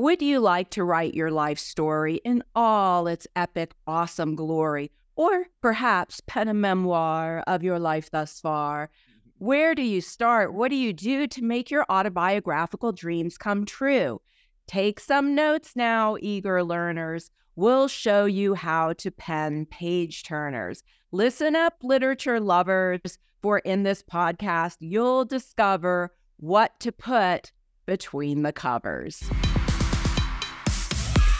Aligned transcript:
Would 0.00 0.22
you 0.22 0.40
like 0.40 0.70
to 0.70 0.82
write 0.82 1.12
your 1.12 1.30
life 1.30 1.58
story 1.58 2.22
in 2.24 2.42
all 2.54 3.06
its 3.06 3.26
epic, 3.36 3.74
awesome 3.86 4.34
glory? 4.34 4.90
Or 5.14 5.48
perhaps 5.60 6.22
pen 6.26 6.48
a 6.48 6.54
memoir 6.54 7.44
of 7.46 7.62
your 7.62 7.78
life 7.78 8.10
thus 8.10 8.40
far? 8.40 8.86
Mm-hmm. 8.86 9.44
Where 9.44 9.74
do 9.74 9.82
you 9.82 10.00
start? 10.00 10.54
What 10.54 10.70
do 10.70 10.76
you 10.76 10.94
do 10.94 11.26
to 11.26 11.44
make 11.44 11.70
your 11.70 11.84
autobiographical 11.90 12.92
dreams 12.92 13.36
come 13.36 13.66
true? 13.66 14.22
Take 14.66 15.00
some 15.00 15.34
notes 15.34 15.72
now, 15.76 16.16
eager 16.18 16.64
learners. 16.64 17.30
We'll 17.54 17.86
show 17.86 18.24
you 18.24 18.54
how 18.54 18.94
to 18.94 19.10
pen 19.10 19.66
page 19.66 20.22
turners. 20.22 20.82
Listen 21.12 21.54
up, 21.54 21.74
literature 21.82 22.40
lovers, 22.40 23.18
for 23.42 23.58
in 23.58 23.82
this 23.82 24.02
podcast, 24.02 24.78
you'll 24.80 25.26
discover 25.26 26.14
what 26.38 26.80
to 26.80 26.90
put 26.90 27.52
between 27.84 28.44
the 28.44 28.52
covers. 28.54 29.22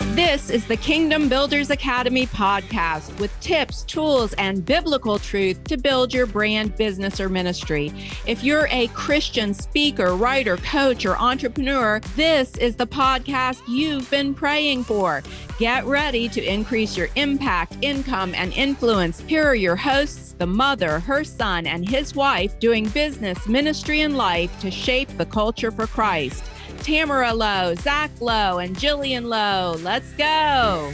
This 0.00 0.50
is 0.50 0.66
the 0.66 0.76
Kingdom 0.76 1.28
Builders 1.28 1.70
Academy 1.70 2.26
podcast 2.26 3.18
with 3.20 3.38
tips, 3.40 3.84
tools, 3.84 4.32
and 4.34 4.64
biblical 4.64 5.18
truth 5.18 5.62
to 5.64 5.76
build 5.76 6.12
your 6.12 6.26
brand, 6.26 6.76
business, 6.76 7.20
or 7.20 7.28
ministry. 7.28 7.92
If 8.26 8.42
you're 8.42 8.66
a 8.70 8.88
Christian 8.88 9.54
speaker, 9.54 10.16
writer, 10.16 10.56
coach, 10.58 11.06
or 11.06 11.16
entrepreneur, 11.16 12.00
this 12.16 12.56
is 12.56 12.76
the 12.76 12.86
podcast 12.86 13.60
you've 13.68 14.10
been 14.10 14.34
praying 14.34 14.84
for. 14.84 15.22
Get 15.58 15.84
ready 15.84 16.28
to 16.30 16.42
increase 16.42 16.96
your 16.96 17.08
impact, 17.16 17.76
income, 17.82 18.34
and 18.34 18.52
influence. 18.54 19.20
Here 19.20 19.44
are 19.44 19.54
your 19.54 19.76
hosts 19.76 20.34
the 20.38 20.46
mother, 20.46 21.00
her 21.00 21.22
son, 21.22 21.66
and 21.66 21.86
his 21.86 22.14
wife 22.14 22.58
doing 22.58 22.88
business, 22.88 23.46
ministry, 23.46 24.00
and 24.00 24.16
life 24.16 24.50
to 24.60 24.70
shape 24.70 25.08
the 25.18 25.26
culture 25.26 25.70
for 25.70 25.86
Christ. 25.86 26.42
Tamara 26.80 27.32
Lowe, 27.32 27.74
Zach 27.76 28.10
Lowe, 28.20 28.58
and 28.58 28.74
Jillian 28.74 29.26
Lowe. 29.26 29.76
Let's 29.82 30.10
go. 30.14 30.92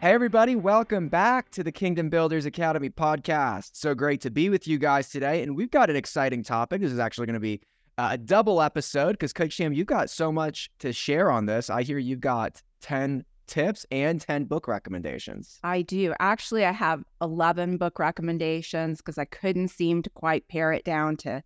Hey, 0.00 0.12
everybody, 0.12 0.54
welcome 0.54 1.08
back 1.08 1.50
to 1.52 1.64
the 1.64 1.72
Kingdom 1.72 2.10
Builders 2.10 2.44
Academy 2.44 2.90
podcast. 2.90 3.70
So 3.72 3.94
great 3.94 4.20
to 4.20 4.30
be 4.30 4.50
with 4.50 4.68
you 4.68 4.76
guys 4.76 5.08
today. 5.08 5.42
And 5.42 5.56
we've 5.56 5.70
got 5.70 5.88
an 5.88 5.96
exciting 5.96 6.42
topic. 6.42 6.82
This 6.82 6.92
is 6.92 6.98
actually 6.98 7.26
going 7.26 7.34
to 7.34 7.40
be 7.40 7.62
uh, 7.96 8.10
a 8.12 8.18
double 8.18 8.60
episode 8.60 9.12
because, 9.12 9.32
Coach 9.32 9.56
Tam, 9.56 9.72
you've 9.72 9.86
got 9.86 10.10
so 10.10 10.30
much 10.30 10.70
to 10.80 10.92
share 10.92 11.30
on 11.30 11.46
this. 11.46 11.70
I 11.70 11.84
hear 11.84 11.96
you've 11.96 12.20
got 12.20 12.60
10 12.82 13.24
tips 13.46 13.86
and 13.90 14.20
10 14.20 14.44
book 14.44 14.68
recommendations. 14.68 15.58
I 15.64 15.80
do. 15.80 16.12
Actually, 16.20 16.66
I 16.66 16.72
have 16.72 17.02
11 17.22 17.78
book 17.78 17.98
recommendations 17.98 18.98
because 18.98 19.16
I 19.16 19.24
couldn't 19.24 19.68
seem 19.68 20.02
to 20.02 20.10
quite 20.10 20.46
pare 20.48 20.72
it 20.72 20.84
down 20.84 21.16
to 21.18 21.42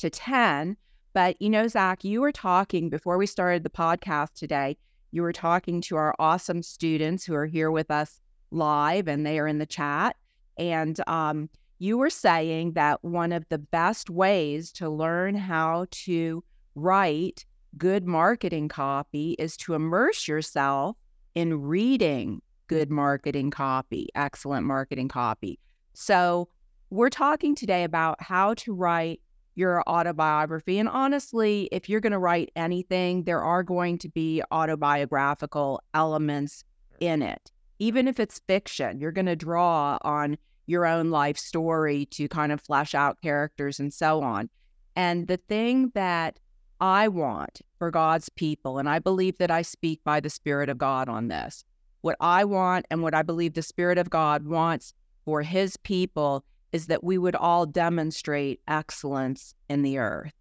to 0.00 0.10
10. 0.10 0.76
But, 1.12 1.40
you 1.40 1.50
know, 1.50 1.66
Zach, 1.66 2.04
you 2.04 2.20
were 2.20 2.32
talking 2.32 2.88
before 2.88 3.18
we 3.18 3.26
started 3.26 3.62
the 3.62 3.70
podcast 3.70 4.34
today, 4.34 4.76
you 5.12 5.22
were 5.22 5.32
talking 5.32 5.80
to 5.82 5.96
our 5.96 6.14
awesome 6.18 6.62
students 6.62 7.24
who 7.24 7.34
are 7.34 7.46
here 7.46 7.70
with 7.70 7.90
us 7.90 8.20
live 8.50 9.08
and 9.08 9.24
they 9.24 9.38
are 9.38 9.46
in 9.46 9.58
the 9.58 9.66
chat. 9.66 10.16
And 10.58 11.00
um, 11.08 11.48
you 11.78 11.98
were 11.98 12.10
saying 12.10 12.72
that 12.74 13.02
one 13.02 13.32
of 13.32 13.48
the 13.48 13.58
best 13.58 14.10
ways 14.10 14.70
to 14.72 14.88
learn 14.88 15.34
how 15.34 15.86
to 15.90 16.44
write 16.74 17.44
good 17.76 18.06
marketing 18.06 18.68
copy 18.68 19.36
is 19.38 19.56
to 19.58 19.74
immerse 19.74 20.28
yourself 20.28 20.96
in 21.34 21.60
reading 21.60 22.42
good 22.66 22.90
marketing 22.90 23.50
copy, 23.50 24.08
excellent 24.14 24.66
marketing 24.66 25.08
copy. 25.08 25.58
So, 25.94 26.48
we're 26.90 27.08
talking 27.08 27.54
today 27.54 27.84
about 27.84 28.20
how 28.20 28.54
to 28.54 28.74
write 28.74 29.20
your 29.60 29.82
autobiography. 29.88 30.78
And 30.78 30.88
honestly, 30.88 31.68
if 31.70 31.88
you're 31.88 32.00
going 32.00 32.12
to 32.12 32.18
write 32.18 32.50
anything, 32.56 33.24
there 33.24 33.42
are 33.42 33.62
going 33.62 33.98
to 33.98 34.08
be 34.08 34.42
autobiographical 34.50 35.80
elements 35.94 36.64
in 36.98 37.22
it. 37.22 37.52
Even 37.78 38.08
if 38.08 38.18
it's 38.18 38.40
fiction, 38.48 38.98
you're 38.98 39.12
going 39.12 39.26
to 39.26 39.36
draw 39.36 39.98
on 40.02 40.38
your 40.66 40.86
own 40.86 41.10
life 41.10 41.36
story 41.38 42.06
to 42.06 42.26
kind 42.26 42.52
of 42.52 42.60
flesh 42.60 42.94
out 42.94 43.20
characters 43.20 43.78
and 43.78 43.92
so 43.92 44.22
on. 44.22 44.48
And 44.96 45.28
the 45.28 45.36
thing 45.36 45.90
that 45.94 46.38
I 46.80 47.08
want 47.08 47.60
for 47.78 47.90
God's 47.90 48.28
people, 48.30 48.78
and 48.78 48.88
I 48.88 48.98
believe 48.98 49.38
that 49.38 49.50
I 49.50 49.62
speak 49.62 50.02
by 50.04 50.20
the 50.20 50.30
Spirit 50.30 50.68
of 50.68 50.78
God 50.78 51.08
on 51.08 51.28
this, 51.28 51.64
what 52.00 52.16
I 52.20 52.44
want 52.44 52.86
and 52.90 53.02
what 53.02 53.14
I 53.14 53.22
believe 53.22 53.54
the 53.54 53.62
Spirit 53.62 53.98
of 53.98 54.08
God 54.08 54.46
wants 54.46 54.94
for 55.24 55.42
his 55.42 55.76
people 55.76 56.44
is 56.72 56.86
that 56.86 57.04
we 57.04 57.18
would 57.18 57.36
all 57.36 57.66
demonstrate 57.66 58.60
excellence 58.68 59.54
in 59.68 59.82
the 59.82 59.98
earth, 59.98 60.32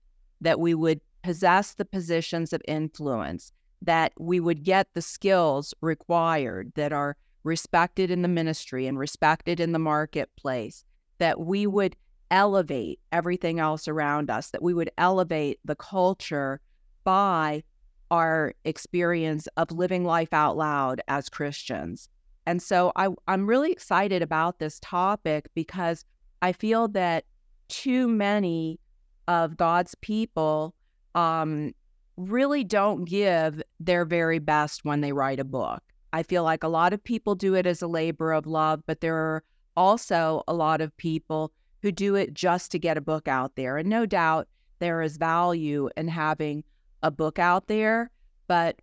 that 0.41 0.59
we 0.59 0.73
would 0.73 1.01
possess 1.23 1.73
the 1.73 1.85
positions 1.85 2.53
of 2.53 2.61
influence, 2.67 3.51
that 3.81 4.13
we 4.19 4.39
would 4.39 4.63
get 4.63 4.87
the 4.93 5.01
skills 5.01 5.73
required 5.81 6.71
that 6.75 6.93
are 6.93 7.17
respected 7.43 8.11
in 8.11 8.21
the 8.21 8.27
ministry 8.27 8.85
and 8.85 8.99
respected 8.99 9.59
in 9.59 9.71
the 9.71 9.79
marketplace, 9.79 10.83
that 11.17 11.39
we 11.39 11.65
would 11.65 11.95
elevate 12.31 12.99
everything 13.11 13.59
else 13.59 13.87
around 13.87 14.29
us, 14.29 14.51
that 14.51 14.61
we 14.61 14.73
would 14.73 14.91
elevate 14.97 15.59
the 15.65 15.75
culture 15.75 16.61
by 17.03 17.63
our 18.11 18.53
experience 18.65 19.47
of 19.57 19.71
living 19.71 20.03
life 20.03 20.33
out 20.33 20.57
loud 20.57 21.01
as 21.07 21.29
Christians. 21.29 22.09
And 22.45 22.61
so 22.61 22.91
I, 22.95 23.09
am 23.27 23.47
really 23.47 23.71
excited 23.71 24.21
about 24.21 24.59
this 24.59 24.79
topic 24.81 25.47
because 25.53 26.05
I 26.41 26.51
feel 26.53 26.87
that 26.89 27.25
too 27.67 28.07
many 28.07 28.79
of 29.27 29.57
God's 29.57 29.95
people 29.95 30.73
um, 31.15 31.73
really 32.17 32.63
don't 32.63 33.05
give 33.05 33.61
their 33.79 34.05
very 34.05 34.39
best 34.39 34.85
when 34.85 35.01
they 35.01 35.11
write 35.11 35.39
a 35.39 35.45
book. 35.45 35.81
I 36.11 36.23
feel 36.23 36.43
like 36.43 36.63
a 36.63 36.67
lot 36.67 36.93
of 36.93 37.03
people 37.03 37.35
do 37.35 37.53
it 37.53 37.67
as 37.67 37.81
a 37.81 37.87
labor 37.87 38.33
of 38.33 38.47
love, 38.47 38.81
but 38.87 39.01
there 39.01 39.15
are 39.15 39.43
also 39.77 40.43
a 40.47 40.53
lot 40.53 40.81
of 40.81 40.95
people 40.97 41.51
who 41.81 41.91
do 41.91 42.15
it 42.15 42.33
just 42.33 42.71
to 42.71 42.79
get 42.79 42.97
a 42.97 43.01
book 43.01 43.27
out 43.27 43.55
there. 43.55 43.77
And 43.77 43.89
no 43.89 44.05
doubt 44.05 44.47
there 44.79 45.01
is 45.01 45.17
value 45.17 45.89
in 45.95 46.07
having 46.07 46.63
a 47.03 47.11
book 47.11 47.39
out 47.39 47.67
there. 47.67 48.09
But 48.47 48.77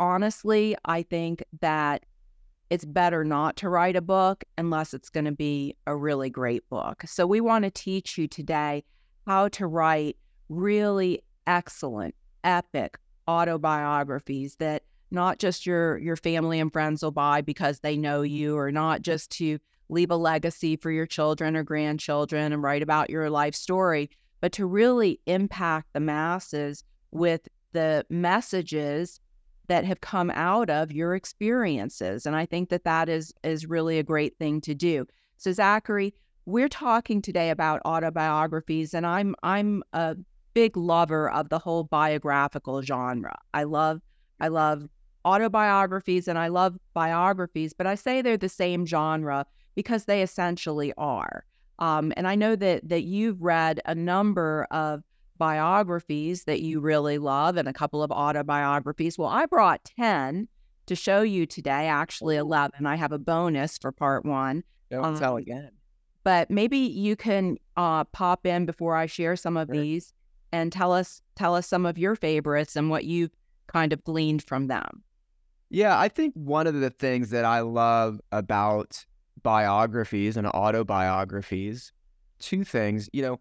honestly, 0.00 0.76
I 0.84 1.02
think 1.02 1.44
that 1.60 2.04
it's 2.72 2.86
better 2.86 3.22
not 3.22 3.54
to 3.54 3.68
write 3.68 3.96
a 3.96 4.00
book 4.00 4.44
unless 4.56 4.94
it's 4.94 5.10
going 5.10 5.26
to 5.26 5.32
be 5.32 5.76
a 5.86 5.94
really 5.94 6.30
great 6.30 6.66
book. 6.70 7.02
So, 7.04 7.26
we 7.26 7.38
want 7.38 7.66
to 7.66 7.70
teach 7.70 8.16
you 8.16 8.26
today 8.26 8.82
how 9.26 9.48
to 9.48 9.66
write 9.66 10.16
really 10.48 11.22
excellent, 11.46 12.14
epic 12.44 12.96
autobiographies 13.28 14.56
that 14.56 14.84
not 15.10 15.38
just 15.38 15.66
your 15.66 15.98
your 15.98 16.16
family 16.16 16.60
and 16.60 16.72
friends 16.72 17.02
will 17.02 17.10
buy 17.10 17.42
because 17.42 17.80
they 17.80 17.94
know 17.94 18.22
you 18.22 18.56
or 18.56 18.72
not 18.72 19.02
just 19.02 19.30
to 19.32 19.58
leave 19.90 20.10
a 20.10 20.16
legacy 20.16 20.74
for 20.74 20.90
your 20.90 21.04
children 21.04 21.54
or 21.54 21.62
grandchildren 21.62 22.54
and 22.54 22.62
write 22.62 22.82
about 22.82 23.10
your 23.10 23.28
life 23.28 23.54
story 23.54 24.08
but 24.40 24.50
to 24.52 24.64
really 24.64 25.20
impact 25.26 25.88
the 25.92 26.00
masses 26.00 26.82
with 27.10 27.46
the 27.72 28.04
messages 28.08 29.20
that 29.68 29.84
have 29.84 30.00
come 30.00 30.30
out 30.30 30.70
of 30.70 30.92
your 30.92 31.14
experiences. 31.14 32.26
And 32.26 32.34
I 32.36 32.46
think 32.46 32.68
that 32.70 32.84
that 32.84 33.08
is 33.08 33.32
is 33.42 33.66
really 33.66 33.98
a 33.98 34.02
great 34.02 34.36
thing 34.38 34.60
to 34.62 34.74
do. 34.74 35.06
So 35.36 35.52
Zachary, 35.52 36.14
we're 36.46 36.68
talking 36.68 37.22
today 37.22 37.50
about 37.50 37.80
autobiographies, 37.84 38.94
and 38.94 39.06
I'm 39.06 39.34
I'm 39.42 39.82
a 39.92 40.16
big 40.54 40.76
lover 40.76 41.30
of 41.30 41.48
the 41.48 41.58
whole 41.58 41.84
biographical 41.84 42.82
genre. 42.82 43.38
I 43.54 43.64
love 43.64 44.00
I 44.40 44.48
love 44.48 44.88
autobiographies 45.24 46.26
and 46.26 46.38
I 46.38 46.48
love 46.48 46.76
biographies, 46.94 47.72
but 47.72 47.86
I 47.86 47.94
say 47.94 48.22
they're 48.22 48.36
the 48.36 48.48
same 48.48 48.84
genre 48.86 49.46
because 49.74 50.04
they 50.04 50.22
essentially 50.22 50.92
are. 50.98 51.44
Um, 51.78 52.12
and 52.16 52.26
I 52.28 52.34
know 52.34 52.56
that 52.56 52.88
that 52.88 53.02
you've 53.02 53.40
read 53.40 53.80
a 53.86 53.94
number 53.94 54.66
of 54.70 55.02
biographies 55.38 56.44
that 56.44 56.60
you 56.60 56.80
really 56.80 57.18
love 57.18 57.56
and 57.56 57.68
a 57.68 57.72
couple 57.72 58.02
of 58.02 58.10
autobiographies. 58.10 59.18
Well, 59.18 59.28
I 59.28 59.46
brought 59.46 59.84
10 59.96 60.48
to 60.86 60.94
show 60.94 61.22
you 61.22 61.46
today, 61.46 61.88
actually 61.88 62.36
11. 62.36 62.86
I 62.86 62.96
have 62.96 63.12
a 63.12 63.18
bonus 63.18 63.78
for 63.78 63.92
part 63.92 64.24
one. 64.24 64.64
Don't 64.90 65.04
um, 65.04 65.18
tell 65.18 65.36
again. 65.36 65.70
But 66.24 66.50
maybe 66.50 66.78
you 66.78 67.16
can 67.16 67.56
uh, 67.76 68.04
pop 68.04 68.46
in 68.46 68.66
before 68.66 68.94
I 68.94 69.06
share 69.06 69.36
some 69.36 69.56
of 69.56 69.68
sure. 69.68 69.80
these 69.80 70.12
and 70.52 70.70
tell 70.70 70.92
us 70.92 71.22
tell 71.34 71.54
us 71.54 71.66
some 71.66 71.86
of 71.86 71.98
your 71.98 72.14
favorites 72.14 72.76
and 72.76 72.90
what 72.90 73.04
you've 73.04 73.34
kind 73.66 73.92
of 73.92 74.04
gleaned 74.04 74.42
from 74.42 74.66
them. 74.68 75.02
Yeah, 75.70 75.98
I 75.98 76.08
think 76.08 76.34
one 76.34 76.66
of 76.66 76.74
the 76.74 76.90
things 76.90 77.30
that 77.30 77.46
I 77.46 77.60
love 77.60 78.20
about 78.30 79.04
biographies 79.42 80.36
and 80.36 80.46
autobiographies, 80.46 81.92
two 82.38 82.62
things, 82.64 83.08
you 83.12 83.22
know, 83.22 83.40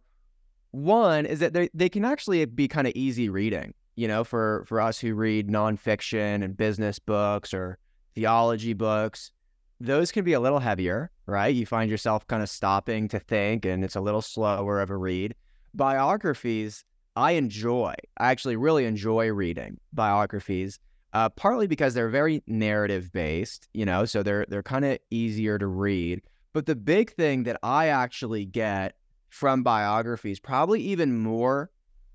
one 0.71 1.25
is 1.25 1.39
that 1.39 1.53
they 1.53 1.69
they 1.73 1.89
can 1.89 2.05
actually 2.05 2.43
be 2.45 2.67
kind 2.67 2.87
of 2.87 2.93
easy 2.95 3.29
reading. 3.29 3.73
You 3.95 4.07
know, 4.07 4.23
for 4.23 4.63
for 4.67 4.81
us 4.81 4.99
who 4.99 5.13
read 5.13 5.49
nonfiction 5.49 6.43
and 6.43 6.55
business 6.55 6.97
books 6.97 7.53
or 7.53 7.77
theology 8.15 8.73
books, 8.73 9.31
those 9.79 10.11
can 10.11 10.23
be 10.23 10.33
a 10.33 10.39
little 10.39 10.59
heavier, 10.59 11.11
right? 11.25 11.53
You 11.53 11.65
find 11.65 11.89
yourself 11.89 12.25
kind 12.27 12.41
of 12.41 12.49
stopping 12.49 13.07
to 13.09 13.19
think, 13.19 13.65
and 13.65 13.83
it's 13.83 13.95
a 13.95 14.01
little 14.01 14.21
slower 14.21 14.79
of 14.79 14.89
a 14.89 14.97
read. 14.97 15.35
Biographies, 15.73 16.85
I 17.15 17.31
enjoy, 17.33 17.93
I 18.17 18.31
actually 18.31 18.55
really 18.55 18.85
enjoy 18.85 19.31
reading 19.31 19.77
biographies, 19.93 20.79
uh, 21.13 21.29
partly 21.29 21.67
because 21.67 21.93
they're 21.93 22.09
very 22.09 22.43
narrative 22.47 23.11
based, 23.11 23.67
you 23.73 23.85
know, 23.85 24.05
so 24.05 24.23
they're 24.23 24.45
they're 24.47 24.63
kind 24.63 24.85
of 24.85 24.99
easier 25.09 25.57
to 25.57 25.67
read. 25.67 26.21
But 26.53 26.65
the 26.65 26.75
big 26.75 27.11
thing 27.13 27.43
that 27.43 27.59
I 27.63 27.87
actually 27.87 28.45
get 28.45 28.95
from 29.31 29.63
biographies, 29.63 30.39
probably 30.39 30.81
even 30.81 31.17
more 31.17 31.71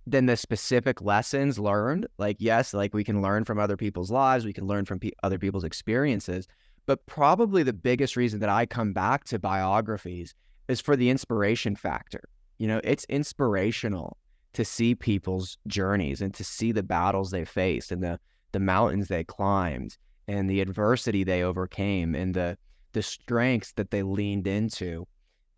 than 0.06 0.26
the 0.26 0.36
specific 0.36 1.02
lessons 1.02 1.58
learned. 1.58 2.06
Like, 2.18 2.36
yes, 2.38 2.72
like 2.72 2.94
we 2.94 3.02
can 3.02 3.22
learn 3.22 3.44
from 3.44 3.58
other 3.58 3.76
people's 3.76 4.10
lives, 4.10 4.44
we 4.44 4.52
can 4.52 4.66
learn 4.66 4.84
from 4.84 5.00
pe- 5.00 5.10
other 5.22 5.38
people's 5.38 5.64
experiences. 5.64 6.46
But 6.84 7.04
probably 7.06 7.64
the 7.64 7.72
biggest 7.72 8.16
reason 8.16 8.38
that 8.40 8.50
I 8.50 8.66
come 8.66 8.92
back 8.92 9.24
to 9.24 9.38
biographies 9.38 10.34
is 10.68 10.80
for 10.80 10.94
the 10.94 11.10
inspiration 11.10 11.74
factor. 11.74 12.28
You 12.58 12.68
know, 12.68 12.80
it's 12.84 13.04
inspirational 13.06 14.18
to 14.52 14.64
see 14.64 14.94
people's 14.94 15.58
journeys 15.66 16.20
and 16.20 16.32
to 16.34 16.44
see 16.44 16.70
the 16.70 16.82
battles 16.82 17.30
they 17.30 17.44
faced 17.44 17.90
and 17.90 18.02
the 18.02 18.20
the 18.52 18.60
mountains 18.60 19.08
they 19.08 19.24
climbed 19.24 19.98
and 20.28 20.48
the 20.48 20.60
adversity 20.60 21.24
they 21.24 21.42
overcame 21.42 22.14
and 22.14 22.34
the 22.34 22.56
the 22.92 23.02
strengths 23.02 23.72
that 23.72 23.90
they 23.90 24.02
leaned 24.02 24.46
into. 24.46 25.06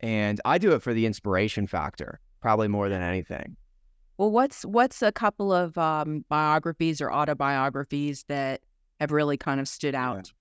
And 0.01 0.41
I 0.45 0.59
do 0.59 0.73
it 0.73 0.83
for 0.83 0.95
the 0.95 1.07
inspiration 1.07 1.67
factor, 1.67 2.21
probably 2.41 2.69
more 2.69 2.89
than 2.89 3.03
anything. 3.03 3.57
Well, 4.17 4.31
what's 4.31 4.65
what's 4.65 5.03
a 5.03 5.13
couple 5.13 5.53
of 5.53 5.79
um, 5.79 6.25
biographies 6.29 7.01
or 7.01 7.13
autobiographies 7.13 8.25
that 8.29 8.63
have 9.01 9.13
really 9.13 9.37
kind 9.37 9.61
of 9.61 9.69
stood 9.69 9.95
out? 9.95 10.33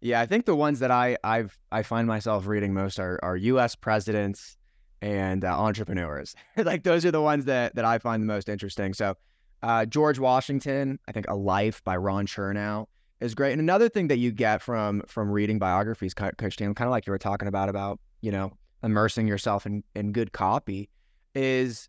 Yeah. 0.00 0.20
I 0.20 0.26
think 0.26 0.46
the 0.46 0.56
ones 0.56 0.78
that 0.78 0.90
I 0.90 1.18
I've 1.22 1.58
I 1.70 1.82
find 1.82 2.08
myself 2.08 2.46
reading 2.46 2.72
most 2.72 2.98
are 2.98 3.18
are 3.22 3.36
U.S. 3.36 3.74
presidents 3.74 4.56
and 5.02 5.44
uh, 5.44 5.58
entrepreneurs. 5.58 6.34
like 6.56 6.84
those 6.84 7.04
are 7.04 7.10
the 7.10 7.20
ones 7.20 7.44
that 7.44 7.74
that 7.74 7.84
I 7.84 7.98
find 7.98 8.22
the 8.22 8.26
most 8.26 8.48
interesting. 8.48 8.94
So, 8.94 9.14
uh, 9.62 9.84
George 9.84 10.18
Washington, 10.18 10.98
I 11.06 11.12
think 11.12 11.26
A 11.28 11.36
Life 11.36 11.84
by 11.84 11.96
Ron 11.96 12.26
Chernow 12.26 12.86
is 13.20 13.34
great. 13.34 13.52
And 13.52 13.60
another 13.60 13.90
thing 13.90 14.08
that 14.08 14.16
you 14.16 14.32
get 14.32 14.62
from 14.62 15.02
from 15.06 15.30
reading 15.30 15.58
biographies, 15.58 16.14
Coach 16.14 16.56
Tam, 16.56 16.74
kind 16.74 16.88
of 16.88 16.90
like 16.92 17.06
you 17.06 17.10
were 17.10 17.18
talking 17.18 17.48
about 17.48 17.68
about 17.68 18.00
you 18.22 18.32
know 18.32 18.52
immersing 18.82 19.26
yourself 19.26 19.66
in 19.66 19.82
in 19.94 20.12
good 20.12 20.32
copy, 20.32 20.88
is 21.34 21.88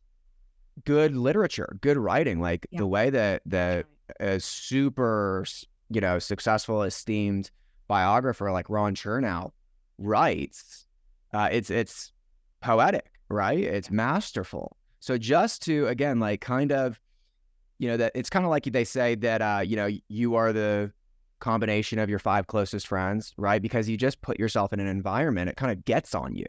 good 0.86 1.16
literature, 1.16 1.78
good 1.82 1.98
writing, 1.98 2.40
like 2.40 2.68
yeah. 2.72 2.80
the 2.80 2.88
way 2.88 3.10
that 3.10 3.42
that 3.46 3.86
a 4.20 4.40
super, 4.40 5.46
you 5.90 6.02
know, 6.02 6.20
successful, 6.20 6.84
esteemed 6.84 7.52
biographer 7.88 8.52
like 8.52 8.70
Ron 8.70 8.96
Chernow 8.96 9.52
writes. 9.98 10.86
Uh, 11.34 11.50
it's 11.52 11.70
it's 11.70 12.12
poetic, 12.62 13.12
right? 13.30 13.60
It's 13.60 13.92
masterful. 13.92 14.78
So 15.00 15.18
just 15.18 15.64
to 15.64 15.88
again, 15.88 16.20
like, 16.20 16.42
kind 16.42 16.72
of, 16.72 17.00
you 17.80 17.88
know, 17.88 17.98
that 17.98 18.12
it's 18.16 18.30
kind 18.30 18.46
of 18.46 18.52
like 18.52 18.66
they 18.66 18.84
say 18.84 19.16
that, 19.16 19.42
uh, 19.42 19.62
you 19.66 19.76
know, 19.76 19.90
you 20.08 20.36
are 20.36 20.54
the 20.54 20.92
combination 21.40 22.00
of 22.00 22.10
your 22.10 22.20
five 22.20 22.48
closest 22.48 22.88
friends, 22.88 23.34
right? 23.38 23.62
Because 23.62 23.90
you 23.90 23.98
just 23.98 24.22
put 24.22 24.40
yourself 24.40 24.72
in 24.74 24.80
an 24.80 24.88
environment, 24.88 25.50
it 25.50 25.58
kind 25.58 25.72
of 25.72 25.84
gets 25.86 26.14
on 26.14 26.36
you. 26.36 26.46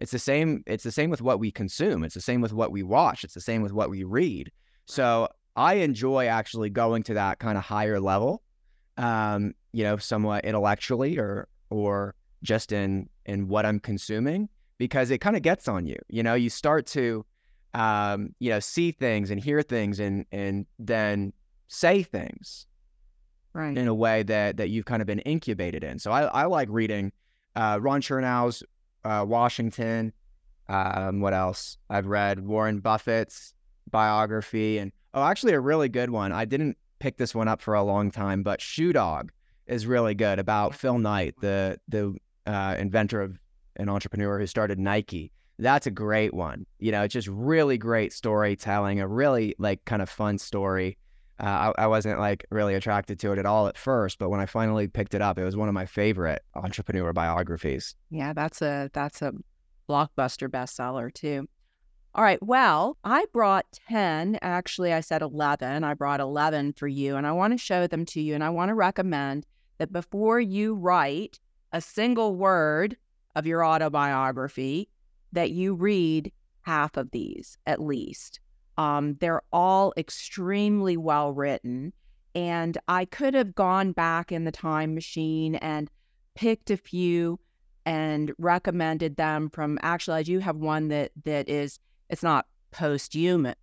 It's 0.00 0.12
the 0.12 0.18
same. 0.18 0.64
It's 0.66 0.82
the 0.82 0.90
same 0.90 1.10
with 1.10 1.20
what 1.20 1.38
we 1.38 1.50
consume. 1.50 2.04
It's 2.04 2.14
the 2.14 2.20
same 2.20 2.40
with 2.40 2.52
what 2.52 2.72
we 2.72 2.82
watch. 2.82 3.22
It's 3.22 3.34
the 3.34 3.40
same 3.40 3.62
with 3.62 3.72
what 3.72 3.90
we 3.90 4.02
read. 4.02 4.50
So 4.86 5.28
I 5.56 5.74
enjoy 5.74 6.26
actually 6.26 6.70
going 6.70 7.02
to 7.04 7.14
that 7.14 7.38
kind 7.38 7.58
of 7.58 7.64
higher 7.64 8.00
level, 8.00 8.42
um, 8.96 9.52
you 9.72 9.84
know, 9.84 9.98
somewhat 9.98 10.44
intellectually 10.44 11.18
or 11.18 11.48
or 11.68 12.14
just 12.42 12.72
in 12.72 13.08
in 13.26 13.46
what 13.48 13.66
I'm 13.66 13.78
consuming 13.78 14.48
because 14.78 15.10
it 15.10 15.18
kind 15.18 15.36
of 15.36 15.42
gets 15.42 15.68
on 15.68 15.86
you. 15.86 15.98
You 16.08 16.22
know, 16.22 16.34
you 16.34 16.48
start 16.48 16.86
to 16.88 17.26
um, 17.74 18.34
you 18.38 18.50
know 18.50 18.60
see 18.60 18.92
things 18.92 19.30
and 19.30 19.38
hear 19.38 19.62
things 19.62 20.00
and 20.00 20.24
and 20.32 20.66
then 20.78 21.32
say 21.68 22.02
things 22.02 22.66
right 23.52 23.76
in 23.76 23.86
a 23.86 23.94
way 23.94 24.22
that 24.22 24.56
that 24.56 24.70
you've 24.70 24.86
kind 24.86 25.02
of 25.02 25.06
been 25.06 25.20
incubated 25.20 25.84
in. 25.84 25.98
So 25.98 26.10
I, 26.10 26.22
I 26.22 26.44
like 26.46 26.68
reading 26.70 27.12
uh, 27.54 27.78
Ron 27.80 28.00
Chernow's 28.00 28.62
uh, 29.04 29.24
Washington. 29.26 30.12
Um, 30.68 31.20
what 31.20 31.34
else? 31.34 31.78
I've 31.88 32.06
read 32.06 32.46
Warren 32.46 32.80
Buffett's 32.80 33.54
biography, 33.90 34.78
and 34.78 34.92
oh, 35.14 35.22
actually, 35.22 35.52
a 35.54 35.60
really 35.60 35.88
good 35.88 36.10
one. 36.10 36.32
I 36.32 36.44
didn't 36.44 36.76
pick 37.00 37.16
this 37.16 37.34
one 37.34 37.48
up 37.48 37.60
for 37.60 37.74
a 37.74 37.82
long 37.82 38.10
time, 38.10 38.42
but 38.42 38.60
Shoe 38.60 38.92
Dog 38.92 39.32
is 39.66 39.86
really 39.86 40.14
good 40.14 40.38
about 40.38 40.74
Phil 40.74 40.98
Knight, 40.98 41.34
the 41.40 41.78
the 41.88 42.16
uh, 42.46 42.76
inventor 42.78 43.20
of 43.20 43.38
an 43.76 43.88
entrepreneur 43.88 44.38
who 44.38 44.46
started 44.46 44.78
Nike. 44.78 45.32
That's 45.58 45.86
a 45.86 45.90
great 45.90 46.32
one. 46.32 46.66
You 46.78 46.92
know, 46.92 47.02
it's 47.02 47.12
just 47.12 47.28
really 47.28 47.76
great 47.76 48.12
storytelling, 48.12 49.00
a 49.00 49.08
really 49.08 49.54
like 49.58 49.84
kind 49.84 50.02
of 50.02 50.08
fun 50.08 50.38
story. 50.38 50.96
Uh, 51.40 51.72
I, 51.78 51.84
I, 51.84 51.86
wasn't 51.86 52.18
like 52.18 52.44
really 52.50 52.74
attracted 52.74 53.18
to 53.20 53.32
it 53.32 53.38
at 53.38 53.46
all 53.46 53.66
at 53.66 53.78
first, 53.78 54.18
but 54.18 54.28
when 54.28 54.40
I 54.40 54.46
finally 54.46 54.88
picked 54.88 55.14
it 55.14 55.22
up, 55.22 55.38
it 55.38 55.44
was 55.44 55.56
one 55.56 55.68
of 55.68 55.74
my 55.74 55.86
favorite 55.86 56.42
entrepreneur 56.54 57.12
biographies. 57.14 57.94
Yeah, 58.10 58.34
that's 58.34 58.60
a 58.60 58.90
that's 58.92 59.22
a 59.22 59.32
blockbuster 59.88 60.48
bestseller 60.48 61.12
too. 61.12 61.48
All 62.14 62.24
right. 62.24 62.42
Well, 62.42 62.98
I 63.04 63.24
brought 63.32 63.66
10. 63.88 64.38
Actually, 64.42 64.92
I 64.92 65.00
said 65.00 65.22
11. 65.22 65.84
I 65.84 65.94
brought 65.94 66.20
11 66.20 66.72
for 66.72 66.88
you, 66.88 67.16
and 67.16 67.26
I 67.26 67.32
want 67.32 67.52
to 67.52 67.58
show 67.58 67.86
them 67.86 68.04
to 68.06 68.20
you. 68.20 68.34
And 68.34 68.42
I 68.42 68.50
want 68.50 68.70
to 68.70 68.74
recommend 68.74 69.46
that 69.78 69.92
before 69.92 70.40
you 70.40 70.74
write 70.74 71.38
a 71.72 71.80
single 71.80 72.34
word 72.34 72.96
of 73.36 73.46
your 73.46 73.64
autobiography, 73.64 74.88
that 75.32 75.52
you 75.52 75.74
read 75.74 76.32
half 76.62 76.96
of 76.96 77.12
these 77.12 77.56
at 77.64 77.80
least. 77.80 78.40
Um, 78.80 79.18
they're 79.20 79.42
all 79.52 79.92
extremely 79.98 80.96
well 80.96 81.34
written. 81.34 81.92
And 82.34 82.78
I 82.88 83.04
could 83.04 83.34
have 83.34 83.54
gone 83.54 83.92
back 83.92 84.32
in 84.32 84.44
the 84.44 84.52
time 84.52 84.94
machine 84.94 85.56
and 85.56 85.90
picked 86.34 86.70
a 86.70 86.78
few 86.78 87.38
and 87.84 88.32
recommended 88.38 89.16
them 89.16 89.50
from 89.50 89.78
actually 89.82 90.16
I 90.16 90.22
do 90.22 90.38
have 90.38 90.56
one 90.56 90.88
that 90.88 91.12
that 91.24 91.48
is 91.50 91.78
it's 92.08 92.22
not 92.22 92.46
posthumous 92.70 93.56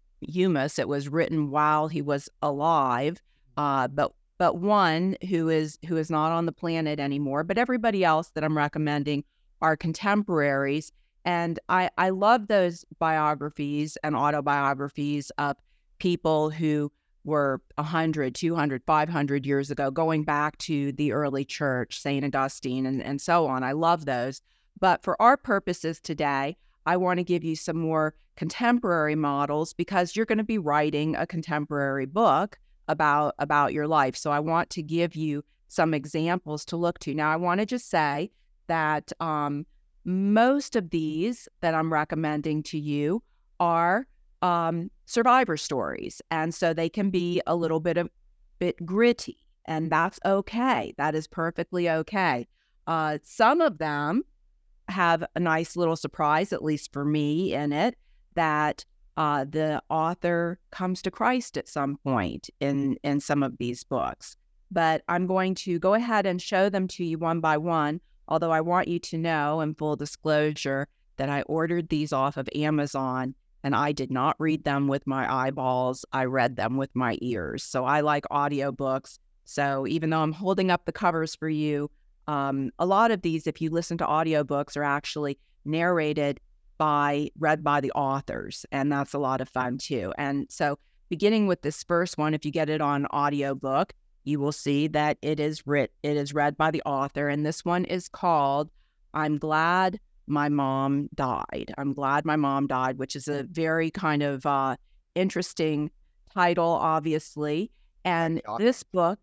it 0.78 0.88
was 0.88 1.10
written 1.10 1.50
while 1.50 1.88
he 1.88 2.02
was 2.02 2.30
alive 2.42 3.22
uh, 3.58 3.88
but 3.88 4.12
but 4.38 4.58
one 4.58 5.16
who 5.30 5.50
is 5.50 5.80
who 5.88 5.98
is 5.98 6.10
not 6.12 6.32
on 6.32 6.46
the 6.46 6.52
planet 6.52 7.00
anymore 7.00 7.44
but 7.44 7.58
everybody 7.58 8.04
else 8.04 8.30
that 8.32 8.44
I'm 8.44 8.58
recommending 8.58 9.24
are 9.62 9.78
contemporaries 9.78 10.92
and 11.28 11.60
I, 11.68 11.90
I 11.98 12.12
love 12.12 12.48
those 12.48 12.86
biographies 13.00 13.98
and 14.02 14.16
autobiographies 14.16 15.30
of 15.32 15.58
people 16.00 16.50
who 16.50 16.90
were 17.26 17.62
100, 17.76 18.34
200, 18.34 18.82
500 18.86 19.46
years 19.46 19.70
ago, 19.70 19.92
going 19.92 20.24
back 20.24 20.58
to 20.60 20.94
the 20.94 21.12
early 21.12 21.44
church, 21.44 22.00
St. 22.00 22.24
Augustine, 22.24 22.86
and, 22.86 23.04
and 23.04 23.20
so 23.20 23.46
on. 23.46 23.62
I 23.62 23.74
love 23.74 24.06
those. 24.06 24.42
But 24.80 25.04
for 25.04 25.22
our 25.22 25.36
purposes 25.36 26.00
today, 26.00 26.56
I 26.86 26.96
want 26.96 27.18
to 27.18 27.26
give 27.26 27.44
you 27.44 27.58
some 27.58 27.78
more 27.78 28.16
contemporary 28.38 29.16
models 29.16 29.74
because 29.74 30.16
you're 30.16 30.26
going 30.26 30.38
to 30.38 30.46
be 30.46 30.58
writing 30.58 31.14
a 31.18 31.28
contemporary 31.28 32.06
book 32.06 32.58
about 32.88 33.36
about 33.38 33.74
your 33.74 33.86
life. 33.86 34.16
So 34.16 34.32
I 34.32 34.40
want 34.40 34.70
to 34.70 34.82
give 34.82 35.14
you 35.14 35.44
some 35.68 35.94
examples 35.94 36.64
to 36.66 36.78
look 36.78 37.00
to. 37.00 37.14
Now 37.14 37.30
I 37.30 37.36
want 37.36 37.60
to 37.60 37.66
just 37.66 37.90
say 37.90 38.32
that 38.68 39.12
um, 39.20 39.66
most 40.08 40.78
of 40.78 40.90
these 40.90 41.50
that 41.60 41.76
I'm 41.76 41.92
recommending 41.92 42.64
to 42.64 42.80
you 42.80 43.22
are 43.60 44.08
um, 44.42 44.90
survivor 45.06 45.58
stories. 45.58 46.22
And 46.32 46.56
so 46.56 46.74
they 46.74 46.88
can 46.88 47.10
be 47.10 47.42
a 47.46 47.56
little 47.56 47.82
bit 47.82 47.98
of 47.98 48.10
bit 48.58 48.84
gritty, 48.86 49.38
and 49.66 49.92
that's 49.92 50.20
okay. 50.26 50.94
That 50.98 51.14
is 51.14 51.28
perfectly 51.28 51.90
okay. 51.90 52.48
Uh, 52.88 53.20
some 53.22 53.60
of 53.62 53.78
them 53.78 54.24
have 54.88 55.24
a 55.36 55.40
nice 55.40 55.76
little 55.76 55.98
surprise, 55.98 56.54
at 56.54 56.64
least 56.64 56.94
for 56.94 57.04
me, 57.04 57.54
in 57.54 57.74
it 57.74 57.96
that 58.36 58.86
uh, 59.18 59.44
the 59.44 59.82
author 59.90 60.58
comes 60.72 61.02
to 61.02 61.12
Christ 61.12 61.58
at 61.58 61.68
some 61.68 61.98
point 61.98 62.50
in 62.62 62.98
in 63.04 63.20
some 63.20 63.44
of 63.44 63.58
these 63.58 63.84
books. 63.84 64.38
But 64.72 65.04
I'm 65.10 65.28
going 65.28 65.56
to 65.56 65.80
go 65.80 65.96
ahead 65.96 66.26
and 66.26 66.42
show 66.42 66.70
them 66.70 66.88
to 66.90 67.04
you 67.04 67.18
one 67.18 67.42
by 67.42 67.58
one. 67.58 68.00
Although 68.28 68.52
I 68.52 68.62
want 68.62 68.88
you 68.88 69.00
to 69.00 69.18
know, 69.18 69.62
in 69.62 69.74
full 69.76 69.96
disclosure, 69.96 70.88
that 71.18 71.30
I 71.30 71.42
ordered 71.44 71.90
these 71.90 72.14
off 72.14 72.38
of 72.38 72.48
Amazon 72.56 73.34
and 73.64 73.76
I 73.76 73.92
did 73.92 74.12
not 74.12 74.36
read 74.40 74.64
them 74.64 74.88
with 74.88 75.06
my 75.06 75.32
eyeballs. 75.32 76.06
I 76.14 76.26
read 76.26 76.56
them 76.56 76.78
with 76.78 76.96
my 76.96 77.18
ears. 77.22 77.64
So 77.64 77.86
I 77.86 78.02
like 78.02 78.24
audiobooks. 78.32 79.20
So 79.46 79.88
even 79.88 80.10
though 80.10 80.22
I'm 80.22 80.32
holding 80.32 80.72
up 80.72 80.86
the 80.86 80.92
covers 80.92 81.36
for 81.36 81.50
you, 81.50 81.90
um, 82.28 82.72
a 82.78 82.86
lot 82.86 83.12
of 83.12 83.24
these, 83.24 83.48
if 83.48 83.62
you 83.62 83.70
listen 83.70 83.98
to 83.98 84.06
audiobooks, 84.06 84.78
are 84.78 84.84
actually 84.84 85.40
narrated 85.66 86.40
by, 86.78 87.30
read 87.40 87.64
by 87.64 87.82
the 87.82 87.92
authors. 87.92 88.66
And 88.72 88.92
that's 88.92 89.14
a 89.14 89.20
lot 89.20 89.42
of 89.42 89.50
fun 89.50 89.80
too. 89.80 90.14
And 90.18 90.46
so 90.50 90.78
beginning 91.10 91.48
with 91.48 91.62
this 91.62 91.84
first 91.84 92.18
one, 92.18 92.34
if 92.34 92.46
you 92.46 92.52
get 92.52 92.70
it 92.70 92.82
on 92.82 93.08
audiobook, 93.08 93.94
you 94.28 94.40
will 94.40 94.52
see 94.52 94.88
that 94.88 95.18
it 95.22 95.40
is 95.40 95.66
writ 95.66 95.92
it 96.04 96.18
is 96.18 96.34
read 96.34 96.58
by 96.58 96.70
the 96.72 96.82
author 96.86 97.30
and 97.30 97.46
this 97.46 97.64
one 97.64 97.86
is 97.86 98.10
called 98.10 98.70
I'm 99.14 99.38
glad 99.38 100.00
my 100.28 100.50
mom 100.50 101.10
died. 101.16 101.74
I'm 101.78 101.94
glad 101.94 102.26
my 102.26 102.36
mom 102.36 102.68
died, 102.68 102.98
which 103.00 103.16
is 103.16 103.28
a 103.28 103.44
very 103.44 103.90
kind 103.90 104.22
of 104.22 104.46
uh, 104.46 104.76
interesting 105.16 105.90
title, 106.34 106.70
obviously. 106.70 107.72
And 108.04 108.42
this 108.58 108.84
book, 108.84 109.20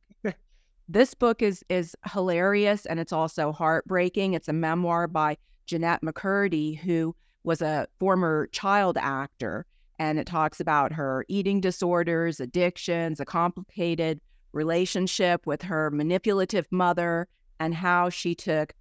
this 0.89 1.15
book 1.15 1.43
is 1.43 1.65
is 1.69 1.95
hilarious 2.11 2.87
and 2.87 2.99
it's 2.99 3.13
also 3.13 3.53
heartbreaking. 3.53 4.35
It's 4.35 4.49
a 4.49 4.53
memoir 4.53 5.07
by 5.07 5.37
Jennette 5.67 6.03
McCurdy, 6.03 6.79
who 6.79 7.15
was 7.45 7.63
a 7.63 7.87
former 7.99 8.49
child 8.53 8.97
actor, 8.99 9.67
and 9.99 10.19
it 10.19 10.27
talks 10.27 10.61
about 10.61 10.93
her 10.93 11.25
eating 11.29 11.61
disorders, 11.61 12.41
addictions, 12.41 13.21
a 13.21 13.25
complicated 13.25 14.21
relationship 14.55 15.47
with 15.47 15.63
her 15.63 15.91
manipulative 15.91 16.67
mother, 16.71 17.29
and 17.61 17.75
how 17.75 18.09
she 18.09 18.35
took 18.35 18.73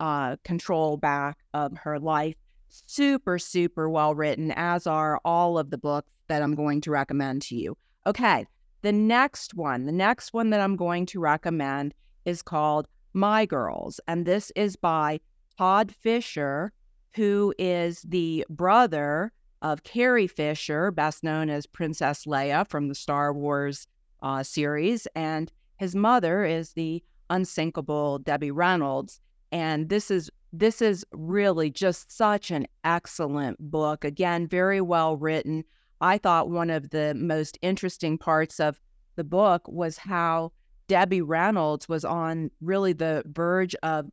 uh, 0.00 0.36
control 0.44 0.96
back 0.96 1.38
of 1.54 1.76
her 1.78 1.98
life. 1.98 2.36
Super, 2.68 3.38
super 3.38 3.88
well 3.88 4.14
written, 4.14 4.52
as 4.52 4.86
are 4.86 5.20
all 5.24 5.58
of 5.58 5.70
the 5.70 5.78
books 5.78 6.10
that 6.28 6.42
I'm 6.42 6.54
going 6.54 6.80
to 6.82 6.90
recommend 6.90 7.42
to 7.42 7.56
you. 7.56 7.76
Okay, 8.06 8.46
the 8.82 8.92
next 8.92 9.54
one, 9.54 9.86
the 9.86 9.92
next 9.92 10.32
one 10.32 10.50
that 10.50 10.60
I'm 10.60 10.76
going 10.76 11.06
to 11.06 11.20
recommend 11.20 11.94
is 12.24 12.42
called 12.42 12.88
My 13.12 13.46
Girls, 13.46 14.00
and 14.08 14.26
this 14.26 14.50
is 14.56 14.76
by 14.76 15.20
Todd 15.58 15.94
Fisher, 15.94 16.72
who 17.14 17.54
is 17.58 18.02
the 18.02 18.44
brother 18.48 19.32
of 19.60 19.84
Carrie 19.84 20.26
Fisher, 20.26 20.90
best 20.90 21.22
known 21.22 21.48
as 21.50 21.66
Princess 21.66 22.24
Leia 22.24 22.68
from 22.68 22.88
the 22.88 22.94
Star 22.94 23.32
Wars 23.32 23.86
uh, 24.22 24.42
series, 24.42 25.06
and 25.14 25.52
his 25.76 25.94
mother 25.94 26.44
is 26.44 26.72
the 26.72 27.02
unsinkable 27.30 28.18
Debbie 28.18 28.50
Reynolds. 28.50 29.20
And 29.50 29.88
this 29.88 30.10
is 30.10 30.30
this 30.52 30.82
is 30.82 31.04
really 31.12 31.70
just 31.70 32.12
such 32.12 32.50
an 32.50 32.66
excellent 32.84 33.58
book. 33.58 34.04
Again, 34.04 34.46
very 34.46 34.80
well 34.80 35.16
written. 35.16 35.64
I 36.00 36.18
thought 36.18 36.50
one 36.50 36.68
of 36.68 36.90
the 36.90 37.14
most 37.14 37.58
interesting 37.62 38.18
parts 38.18 38.60
of 38.60 38.78
the 39.16 39.24
book 39.24 39.62
was 39.66 39.96
how 39.96 40.52
Debbie 40.88 41.22
Reynolds 41.22 41.88
was 41.88 42.04
on 42.04 42.50
really 42.60 42.92
the 42.92 43.22
verge 43.26 43.74
of 43.82 44.10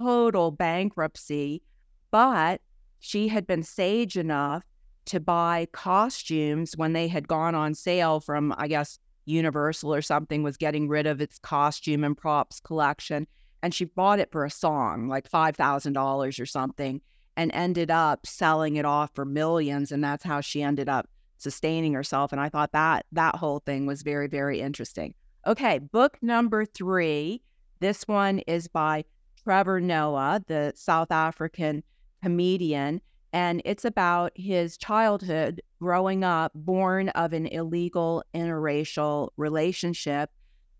total 0.00 0.50
bankruptcy, 0.50 1.62
but 2.10 2.60
she 2.98 3.28
had 3.28 3.46
been 3.46 3.62
sage 3.62 4.16
enough 4.16 4.64
to 5.06 5.20
buy 5.20 5.66
costumes 5.72 6.76
when 6.76 6.92
they 6.92 7.08
had 7.08 7.28
gone 7.28 7.54
on 7.54 7.74
sale 7.74 8.20
from, 8.20 8.54
I 8.58 8.68
guess, 8.68 8.98
Universal 9.28 9.94
or 9.94 10.02
something 10.02 10.42
was 10.42 10.56
getting 10.56 10.88
rid 10.88 11.06
of 11.06 11.20
its 11.20 11.38
costume 11.38 12.04
and 12.04 12.16
props 12.16 12.60
collection. 12.60 13.26
And 13.62 13.74
she 13.74 13.84
bought 13.84 14.20
it 14.20 14.30
for 14.32 14.44
a 14.44 14.50
song, 14.50 15.08
like 15.08 15.28
$5,000 15.30 16.40
or 16.40 16.46
something, 16.46 17.00
and 17.36 17.50
ended 17.52 17.90
up 17.90 18.26
selling 18.26 18.76
it 18.76 18.84
off 18.84 19.10
for 19.14 19.24
millions. 19.24 19.92
And 19.92 20.02
that's 20.02 20.24
how 20.24 20.40
she 20.40 20.62
ended 20.62 20.88
up 20.88 21.08
sustaining 21.38 21.92
herself. 21.92 22.32
And 22.32 22.40
I 22.40 22.48
thought 22.48 22.72
that 22.72 23.06
that 23.12 23.36
whole 23.36 23.60
thing 23.60 23.86
was 23.86 24.02
very, 24.02 24.28
very 24.28 24.60
interesting. 24.60 25.14
Okay, 25.46 25.78
book 25.78 26.18
number 26.20 26.64
three. 26.64 27.42
This 27.80 28.06
one 28.06 28.40
is 28.40 28.68
by 28.68 29.04
Trevor 29.42 29.80
Noah, 29.80 30.42
the 30.46 30.72
South 30.74 31.10
African 31.10 31.82
comedian, 32.22 33.00
and 33.32 33.60
it's 33.64 33.84
about 33.84 34.32
his 34.34 34.76
childhood 34.76 35.60
growing 35.80 36.24
up 36.24 36.52
born 36.54 37.10
of 37.10 37.32
an 37.32 37.46
illegal 37.46 38.24
interracial 38.34 39.28
relationship 39.36 40.30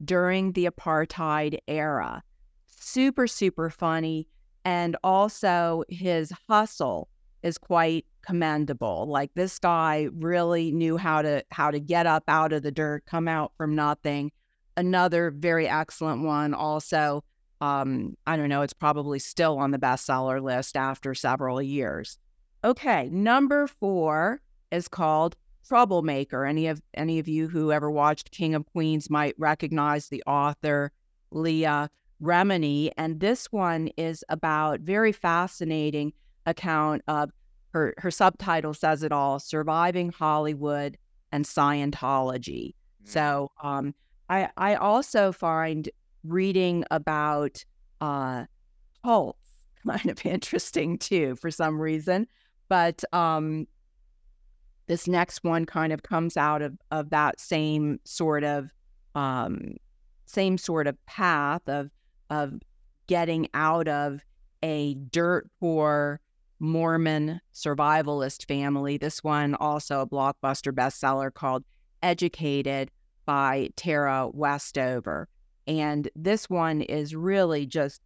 during 0.05 0.52
the 0.52 0.67
apartheid 0.67 1.59
era. 1.69 2.23
Super, 2.67 3.26
super 3.26 3.71
funny. 3.71 4.26
And 4.64 4.97
also 5.05 5.85
his 5.88 6.33
hustle 6.49 7.09
is 7.43 7.59
quite 7.59 8.07
commendable. 8.23 9.07
Like 9.07 9.33
this 9.35 9.59
guy 9.59 10.09
really 10.12 10.73
knew 10.73 10.97
how 10.97 11.23
to 11.23 11.45
how 11.50 11.71
to 11.71 11.81
get 11.81 12.07
up 12.07 12.25
out 12.28 12.52
of 12.52 12.62
the 12.62 12.73
dirt, 12.73 13.05
come 13.07 13.28
out 13.28 13.52
from 13.57 13.75
nothing. 13.75 14.33
Another 14.76 15.31
very 15.31 15.69
excellent 15.69 16.23
one 16.23 16.55
also 16.55 17.25
um, 17.61 18.17
I 18.26 18.37
don't 18.37 18.49
know, 18.49 18.62
it's 18.62 18.73
probably 18.73 19.19
still 19.19 19.59
on 19.59 19.73
the 19.73 19.78
bestseller 19.78 20.40
list 20.40 20.76
after 20.76 21.14
several 21.14 21.61
years. 21.61 22.19
Okay, 22.65 23.09
number 23.12 23.69
four 23.69 24.41
is 24.73 24.88
called 24.88 25.37
Troublemaker. 25.67 26.45
Any 26.45 26.67
of 26.67 26.83
any 26.95 27.19
of 27.19 27.29
you 27.29 27.47
who 27.47 27.71
ever 27.71 27.91
watched 27.91 28.33
King 28.33 28.55
of 28.55 28.67
Queens 28.67 29.09
might 29.09 29.35
recognize 29.38 30.09
the 30.09 30.23
author 30.27 30.91
Leah 31.31 31.88
Remini, 32.21 32.91
and 32.97 33.21
this 33.21 33.53
one 33.53 33.88
is 33.97 34.25
about 34.29 34.81
very 34.81 35.12
fascinating 35.12 36.12
account 36.47 37.03
of 37.07 37.31
her 37.73 37.95
her 37.99 38.11
subtitle 38.11 38.75
says 38.75 39.05
it 39.05 39.12
all: 39.12 39.38
surviving 39.38 40.11
Hollywood 40.11 40.99
and 41.31 41.45
Scientology. 41.45 42.75
Mm. 43.05 43.09
So 43.09 43.53
um, 43.62 43.95
I 44.29 44.49
I 44.57 44.75
also 44.75 45.31
find 45.31 45.88
reading 46.25 46.85
about 46.91 47.65
uh, 48.00 48.47
cults 49.05 49.38
kind 49.87 50.11
of 50.11 50.27
interesting 50.27 50.99
too 50.99 51.37
for 51.37 51.53
some 51.53 51.81
reason. 51.81 52.27
But 52.69 53.03
um, 53.13 53.67
this 54.87 55.07
next 55.09 55.45
one 55.45 55.67
kind 55.67 55.93
of 55.93 56.03
comes 56.03 56.37
out 56.37 56.63
of, 56.63 56.75
of 56.91 57.11
that 57.11 57.41
same 57.41 58.01
sort 58.05 58.45
of 58.45 58.71
um, 59.15 59.77
same 60.27 60.59
sort 60.59 60.87
of 60.87 61.05
path 61.07 61.63
of 61.67 61.91
of 62.31 62.55
getting 63.07 63.49
out 63.55 63.89
of 63.89 64.21
a 64.63 64.95
dirt 64.95 65.49
poor 65.61 66.21
Mormon 66.61 67.41
survivalist 67.55 68.47
family. 68.47 68.99
This 68.99 69.25
one 69.25 69.55
also 69.55 70.01
a 70.01 70.07
blockbuster 70.07 70.73
bestseller 70.73 71.33
called 71.33 71.65
Educated 72.03 72.91
by 73.25 73.71
Tara 73.77 74.29
Westover 74.33 75.29
and 75.69 76.09
this 76.17 76.49
one 76.49 76.81
is 76.81 77.15
really 77.15 77.67
just 77.67 78.01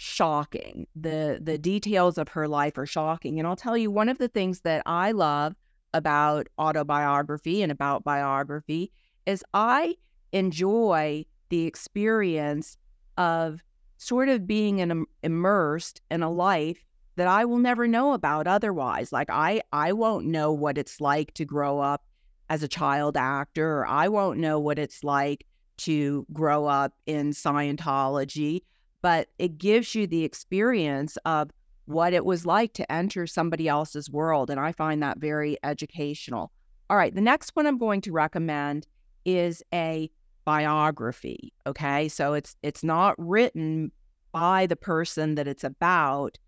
shocking. 0.00 0.86
The 0.96 1.38
the 1.42 1.52
mm-hmm. 1.52 1.60
details 1.60 2.16
of 2.16 2.28
her 2.28 2.48
life 2.48 2.78
are 2.78 2.86
shocking. 2.86 3.38
And 3.38 3.46
I'll 3.46 3.54
tell 3.54 3.76
you 3.76 3.90
one 3.90 4.08
of 4.08 4.16
the 4.16 4.28
things 4.28 4.60
that 4.62 4.82
I 4.86 5.12
love 5.12 5.54
about 5.92 6.46
autobiography 6.58 7.62
and 7.62 7.70
about 7.70 8.02
biography 8.02 8.92
is 9.26 9.44
I 9.52 9.96
enjoy 10.32 11.26
the 11.50 11.66
experience 11.66 12.78
of 13.18 13.62
sort 13.98 14.30
of 14.30 14.46
being 14.46 14.78
in, 14.78 15.04
immersed 15.22 16.00
in 16.10 16.22
a 16.22 16.30
life 16.30 16.82
that 17.16 17.26
I 17.26 17.44
will 17.44 17.58
never 17.58 17.86
know 17.86 18.14
about 18.14 18.46
otherwise. 18.46 19.12
Like 19.12 19.28
I 19.28 19.60
I 19.70 19.92
won't 19.92 20.24
know 20.24 20.50
what 20.50 20.78
it's 20.78 20.98
like 21.02 21.34
to 21.34 21.44
grow 21.44 21.78
up 21.78 22.02
as 22.48 22.62
a 22.62 22.68
child 22.68 23.18
actor 23.18 23.80
or 23.80 23.86
I 23.86 24.08
won't 24.08 24.38
know 24.38 24.58
what 24.58 24.78
it's 24.78 25.04
like 25.04 25.44
to 25.78 26.26
grow 26.32 26.64
up 26.64 26.94
in 27.04 27.32
Scientology, 27.32 28.62
but 29.02 29.28
it 29.38 29.58
gives 29.58 29.94
you 29.94 30.06
the 30.06 30.24
experience 30.24 31.16
of 31.24 31.50
what 31.86 32.12
it 32.12 32.24
was 32.24 32.46
like 32.46 32.72
to 32.74 32.92
enter 32.92 33.26
somebody 33.26 33.68
else's 33.68 34.10
world. 34.10 34.50
And 34.50 34.60
I 34.60 34.72
find 34.72 35.02
that 35.02 35.18
very 35.18 35.58
educational. 35.64 36.52
All 36.88 36.96
right, 36.96 37.14
the 37.14 37.20
next 37.20 37.50
one 37.54 37.66
I'm 37.66 37.78
going 37.78 38.00
to 38.02 38.12
recommend 38.12 38.86
is 39.24 39.62
a 39.72 40.10
biography. 40.44 41.52
Okay. 41.66 42.08
So 42.08 42.34
it's 42.34 42.56
it's 42.62 42.82
not 42.82 43.14
written 43.18 43.92
by 44.32 44.66
the 44.66 44.76
person 44.76 45.34
that 45.34 45.48
it's 45.48 45.64
about, 45.64 46.38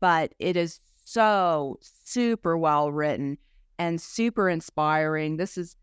but 0.00 0.32
it 0.38 0.56
is 0.56 0.78
so 1.04 1.78
super 1.82 2.56
well 2.56 2.92
written 2.92 3.38
and 3.78 4.00
super 4.00 4.48
inspiring. 4.48 5.36
This 5.36 5.58
is 5.58 5.76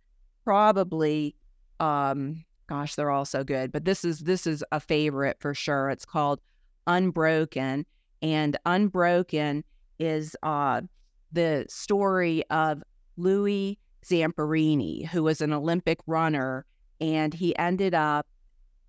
probably 0.44 1.36
um 1.80 2.44
gosh, 2.68 2.96
they're 2.96 3.12
all 3.12 3.26
so 3.26 3.44
good. 3.44 3.72
But 3.72 3.86
this 3.86 4.04
is 4.06 4.20
this 4.20 4.46
is 4.46 4.64
a 4.72 4.80
favorite 4.80 5.38
for 5.40 5.54
sure. 5.54 5.90
It's 5.90 6.06
called 6.06 6.40
Unbroken, 6.86 7.86
and 8.22 8.58
Unbroken 8.66 9.64
is 10.00 10.36
uh, 10.44 10.82
the 11.32 11.66
story 11.70 12.44
of 12.50 12.84
Louis 13.18 13.80
Zamperini, 14.06 15.08
who 15.08 15.24
was 15.24 15.42
an 15.42 15.54
Olympic 15.54 16.00
runner, 16.08 16.66
and 17.02 17.34
he 17.34 17.58
ended 17.58 17.94
up 17.94 18.28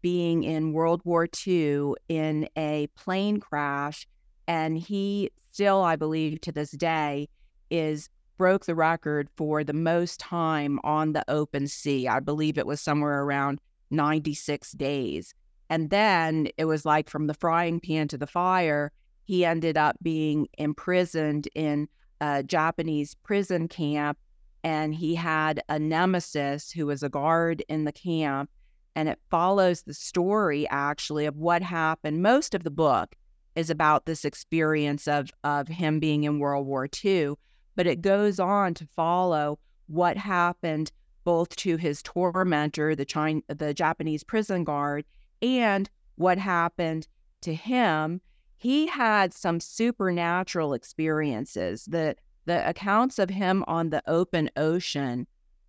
being 0.01 0.45
in 0.45 0.73
World 0.73 1.03
War 1.05 1.27
II 1.47 1.95
in 2.09 2.49
a 2.57 2.89
plane 2.95 3.41
crash, 3.41 4.07
and 4.47 4.79
he 4.79 5.31
still, 5.53 5.83
I 5.83 5.97
believe, 5.97 6.41
to 6.43 6.53
this 6.53 6.71
day, 6.71 7.29
is 7.71 8.09
broke 8.37 8.67
the 8.67 8.75
record 8.75 9.29
for 9.37 9.65
the 9.65 9.73
most 9.73 10.21
time 10.21 10.79
on 10.85 11.13
the 11.13 11.25
open 11.29 11.67
sea. 11.67 12.07
I 12.07 12.21
believe 12.21 12.57
it 12.57 12.67
was 12.67 12.81
somewhere 12.81 13.23
around 13.25 13.61
96 13.91 14.73
days. 14.73 15.35
And 15.71 15.91
then 15.91 16.49
it 16.57 16.65
was 16.65 16.87
like 16.87 17.11
from 17.11 17.27
the 17.27 17.35
frying 17.35 17.81
pan 17.81 18.09
to 18.09 18.19
the 18.19 18.27
fire, 18.27 18.93
he 19.25 19.45
ended 19.45 19.77
up 19.77 19.97
being 20.03 20.49
imprisoned 20.57 21.49
in 21.55 21.89
a 22.21 22.43
Japanese 22.43 23.15
prison 23.23 23.69
camp. 23.69 24.19
And 24.65 24.95
he 24.95 25.15
had 25.15 25.63
a 25.69 25.79
nemesis 25.79 26.71
who 26.71 26.87
was 26.87 27.03
a 27.03 27.09
guard 27.09 27.63
in 27.69 27.85
the 27.85 27.93
camp. 27.93 28.51
And 28.97 29.09
it 29.09 29.21
follows 29.31 29.83
the 29.83 29.95
story 29.95 30.67
actually 30.69 31.27
of 31.27 31.37
what 31.37 31.63
happened. 31.63 32.23
Most 32.23 32.55
of 32.55 32.65
the 32.65 32.71
book 32.71 33.15
is 33.55 33.71
about 33.71 34.07
this 34.07 34.25
experience 34.25 35.07
of, 35.07 35.31
of 35.45 35.69
him 35.69 36.01
being 36.01 36.25
in 36.25 36.39
World 36.39 36.67
War 36.67 36.89
II, 37.05 37.35
but 37.77 37.87
it 37.87 38.01
goes 38.01 38.41
on 38.41 38.75
to 38.75 38.89
follow 38.97 39.59
what 39.89 40.17
happened 40.17 40.93
both 41.29 41.55
to 41.57 41.77
his 41.77 42.03
tormentor, 42.03 42.95
the 42.95 43.05
China, 43.05 43.43
the 43.49 43.75
Japanese 43.75 44.25
prison 44.25 44.65
guard, 44.65 45.05
and 45.43 45.91
what 46.15 46.39
happened 46.39 47.07
to 47.43 47.53
him. 47.53 48.23
He 48.57 48.87
had 48.87 49.35
some 49.35 49.61
supernatural 49.61 50.73
experiences. 50.73 51.85
The 51.85 52.17
the 52.47 52.67
accounts 52.67 53.19
of 53.19 53.29
him 53.29 53.63
on 53.69 53.91
the 53.91 54.03
open 54.07 54.49
ocean 54.57 55.27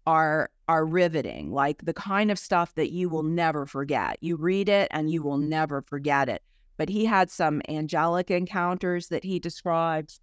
are 0.07 0.49
are 0.69 0.85
riveting, 0.85 1.51
like 1.51 1.83
the 1.83 1.93
kind 1.93 2.31
of 2.31 2.39
stuff 2.39 2.73
that 2.75 2.91
you 2.91 3.09
will 3.09 3.23
never 3.23 3.65
forget. 3.65 4.15
You 4.21 4.37
read 4.37 4.69
it 4.69 4.87
and 4.91 5.11
you 5.11 5.21
will 5.21 5.39
never 5.39 5.81
forget 5.81 6.29
it. 6.29 6.41
But 6.77 6.87
he 6.87 7.03
had 7.03 7.29
some 7.29 7.61
angelic 7.67 8.31
encounters 8.31 9.09
that 9.09 9.25
he 9.25 9.39
describes. 9.39 10.21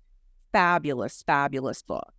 Fabulous, 0.53 1.23
fabulous 1.23 1.83
book. 1.83 2.15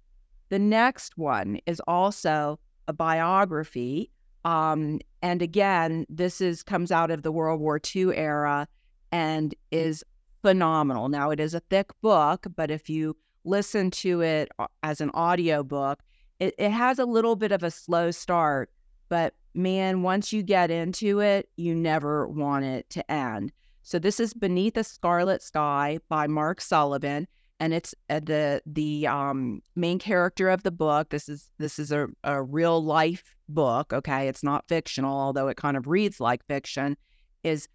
The 0.50 0.60
next 0.60 1.18
one 1.18 1.60
is 1.66 1.82
also 1.88 2.60
a 2.88 2.94
biography. 2.94 4.10
Um, 4.46 5.00
and 5.22 5.42
again, 5.42 6.06
this 6.10 6.42
is 6.42 6.64
comes 6.64 6.92
out 6.92 7.12
of 7.12 7.24
the 7.24 7.32
World 7.32 7.60
War 7.60 7.80
II 7.96 8.16
era 8.16 8.68
and 9.12 9.54
is 9.72 10.04
phenomenal. 10.42 11.10
Now 11.10 11.32
it 11.32 11.40
is 11.40 11.54
a 11.54 11.60
thick 11.60 11.90
book, 12.02 12.48
but 12.56 12.72
if 12.72 12.90
you 12.90 13.18
listen 13.44 13.92
to 13.92 14.22
it 14.22 14.50
uh, 14.60 14.68
as 14.84 15.02
an 15.02 15.12
audio 15.14 15.64
book, 15.64 16.00
it, 16.40 16.54
it 16.58 16.72
has 16.72 17.00
a 17.00 17.06
little 17.06 17.36
bit 17.36 17.52
of 17.52 17.64
a 17.64 17.72
slow 17.72 18.12
start, 18.12 18.70
but 19.10 19.34
man, 19.54 20.04
once 20.04 20.32
you 20.32 20.44
get 20.44 20.70
into 20.70 21.20
it, 21.20 21.50
you 21.58 21.74
never 21.74 22.28
want 22.28 22.64
it 22.66 22.90
to 22.92 23.12
end. 23.12 23.52
So 23.82 24.00
this 24.00 24.20
is 24.20 24.34
Beneath 24.34 24.78
a 24.78 24.84
Scarlet 24.84 25.42
Sky 25.42 26.00
by 26.10 26.28
Mark 26.28 26.62
Sullivan 26.62 27.28
and 27.60 27.74
it's 27.74 27.96
uh, 28.10 28.20
the 28.24 28.62
the 28.66 29.08
um, 29.08 29.62
main 29.76 30.00
character 30.00 30.50
of 30.50 30.64
the 30.64 30.72
book. 30.72 31.10
This 31.10 31.28
is 31.28 31.50
this 31.58 31.80
is 31.80 31.92
a, 31.92 32.08
a 32.24 32.44
real 32.44 32.84
life 32.84 33.36
book. 33.50 33.94
Okay, 33.94 34.28
it's 34.28 34.44
not 34.44 34.68
fictional, 34.68 35.18
although 35.18 35.48
it 35.48 35.58
kind 35.58 35.78
of 35.78 35.88
reads 35.88 36.20
like 36.20 36.46
fiction. 36.46 36.98
Is 37.44 37.68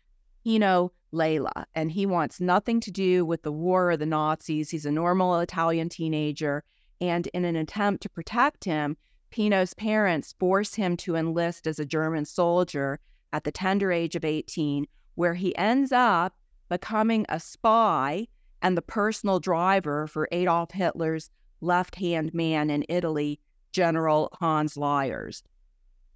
Pino 0.45 0.93
Lella, 1.13 1.67
and 1.75 1.91
he 1.91 2.07
wants 2.07 2.41
nothing 2.41 2.81
to 2.81 2.91
do 2.91 3.25
with 3.25 3.43
the 3.43 3.53
war 3.53 3.91
or 3.91 3.97
the 3.97 4.07
Nazis. 4.07 4.71
He's 4.71 4.87
a 4.87 4.93
normal 4.93 5.39
Italian 5.41 5.89
teenager, 5.89 6.65
and 7.01 7.27
in 7.29 7.45
an 7.45 7.57
attempt 7.57 8.03
to 8.03 8.09
protect 8.09 8.65
him, 8.65 8.97
Pino's 9.31 9.75
parents 9.75 10.35
force 10.39 10.75
him 10.75 10.97
to 10.99 11.17
enlist 11.17 11.67
as 11.67 11.79
a 11.79 11.87
German 11.87 12.25
soldier 12.25 13.01
at 13.33 13.45
the 13.45 13.53
tender 13.53 13.91
age 13.91 14.15
of 14.15 14.25
18, 14.25 14.87
where 15.15 15.35
he 15.35 15.57
ends 15.57 15.91
up 15.91 16.35
becoming 16.69 17.27
a 17.29 17.41
spy 17.41 18.27
and 18.63 18.77
the 18.77 18.83
personal 18.83 19.41
driver 19.41 20.07
for 20.07 20.29
Adolf 20.33 20.71
Hitler's 20.71 21.31
left 21.61 21.97
hand 21.97 22.33
man 22.33 22.71
in 22.71 22.85
Italy, 22.89 23.39
General 23.73 24.31
Hans 24.41 24.77
Leyers. 24.77 25.43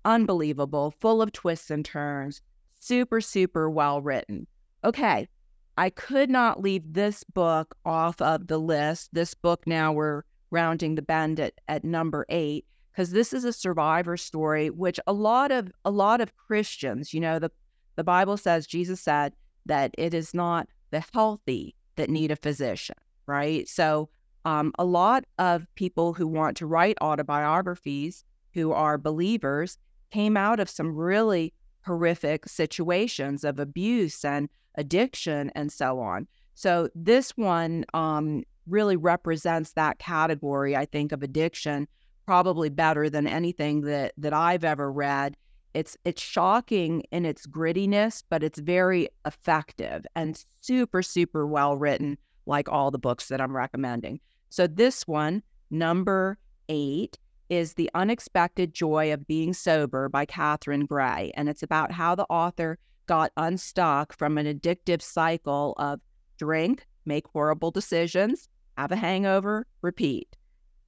Unbelievable, 0.04 0.92
full 0.92 1.20
of 1.20 1.32
twists 1.32 1.70
and 1.70 1.84
turns, 1.84 2.40
super, 2.80 3.20
super 3.20 3.68
well 3.68 4.00
written. 4.00 4.46
Okay, 4.84 5.28
I 5.76 5.90
could 5.90 6.30
not 6.30 6.62
leave 6.62 6.92
this 6.92 7.24
book 7.24 7.76
off 7.84 8.22
of 8.22 8.46
the 8.46 8.58
list. 8.58 9.10
This 9.12 9.34
book 9.34 9.66
now 9.66 9.92
we're 9.92 10.22
rounding 10.50 10.94
the 10.94 11.02
bend 11.02 11.40
at, 11.40 11.54
at 11.68 11.84
number 11.84 12.24
eight 12.28 12.64
because 12.92 13.10
this 13.10 13.32
is 13.32 13.44
a 13.44 13.52
survivor 13.52 14.16
story 14.16 14.70
which 14.70 14.98
a 15.06 15.12
lot 15.12 15.50
of 15.50 15.70
a 15.84 15.90
lot 15.90 16.20
of 16.20 16.34
christians 16.36 17.12
you 17.12 17.20
know 17.20 17.38
the 17.38 17.50
the 17.96 18.04
bible 18.04 18.36
says 18.36 18.66
jesus 18.66 19.00
said 19.00 19.34
that 19.66 19.90
it 19.98 20.14
is 20.14 20.32
not 20.32 20.68
the 20.92 21.04
healthy 21.12 21.74
that 21.96 22.10
need 22.10 22.30
a 22.30 22.36
physician, 22.36 22.96
right? 23.26 23.68
So, 23.68 24.08
um, 24.44 24.72
a 24.78 24.84
lot 24.84 25.24
of 25.38 25.66
people 25.74 26.12
who 26.12 26.26
want 26.28 26.56
to 26.58 26.66
write 26.66 26.96
autobiographies 27.00 28.24
who 28.54 28.70
are 28.72 28.96
believers 28.96 29.76
came 30.12 30.36
out 30.36 30.60
of 30.60 30.70
some 30.70 30.94
really 30.94 31.52
horrific 31.84 32.48
situations 32.48 33.42
of 33.42 33.58
abuse 33.58 34.24
and 34.24 34.48
addiction 34.76 35.50
and 35.56 35.72
so 35.72 35.98
on. 35.98 36.28
So, 36.54 36.88
this 36.94 37.36
one 37.36 37.84
um, 37.92 38.44
really 38.66 38.96
represents 38.96 39.72
that 39.72 39.98
category, 39.98 40.76
I 40.76 40.84
think, 40.84 41.12
of 41.12 41.22
addiction 41.22 41.88
probably 42.26 42.68
better 42.68 43.08
than 43.08 43.26
anything 43.26 43.82
that 43.82 44.12
that 44.18 44.32
I've 44.32 44.64
ever 44.64 44.90
read. 44.90 45.36
It's 45.76 45.94
it's 46.06 46.22
shocking 46.22 47.02
in 47.12 47.26
its 47.26 47.46
grittiness, 47.46 48.22
but 48.30 48.42
it's 48.42 48.58
very 48.58 49.10
effective 49.26 50.06
and 50.16 50.42
super 50.62 51.02
super 51.02 51.46
well 51.46 51.76
written, 51.76 52.16
like 52.46 52.70
all 52.70 52.90
the 52.90 52.98
books 52.98 53.28
that 53.28 53.42
I'm 53.42 53.54
recommending. 53.54 54.18
So 54.48 54.66
this 54.66 55.06
one, 55.06 55.42
number 55.70 56.38
eight, 56.70 57.18
is 57.50 57.74
The 57.74 57.90
Unexpected 57.92 58.72
Joy 58.72 59.12
of 59.12 59.26
Being 59.26 59.52
Sober 59.52 60.08
by 60.08 60.24
Catherine 60.24 60.86
Gray, 60.86 61.30
and 61.34 61.46
it's 61.46 61.62
about 61.62 61.92
how 61.92 62.14
the 62.14 62.26
author 62.30 62.78
got 63.04 63.30
unstuck 63.36 64.16
from 64.16 64.38
an 64.38 64.46
addictive 64.46 65.02
cycle 65.02 65.74
of 65.76 66.00
drink, 66.38 66.86
make 67.04 67.26
horrible 67.28 67.70
decisions, 67.70 68.48
have 68.78 68.92
a 68.92 68.96
hangover, 68.96 69.66
repeat. 69.82 70.36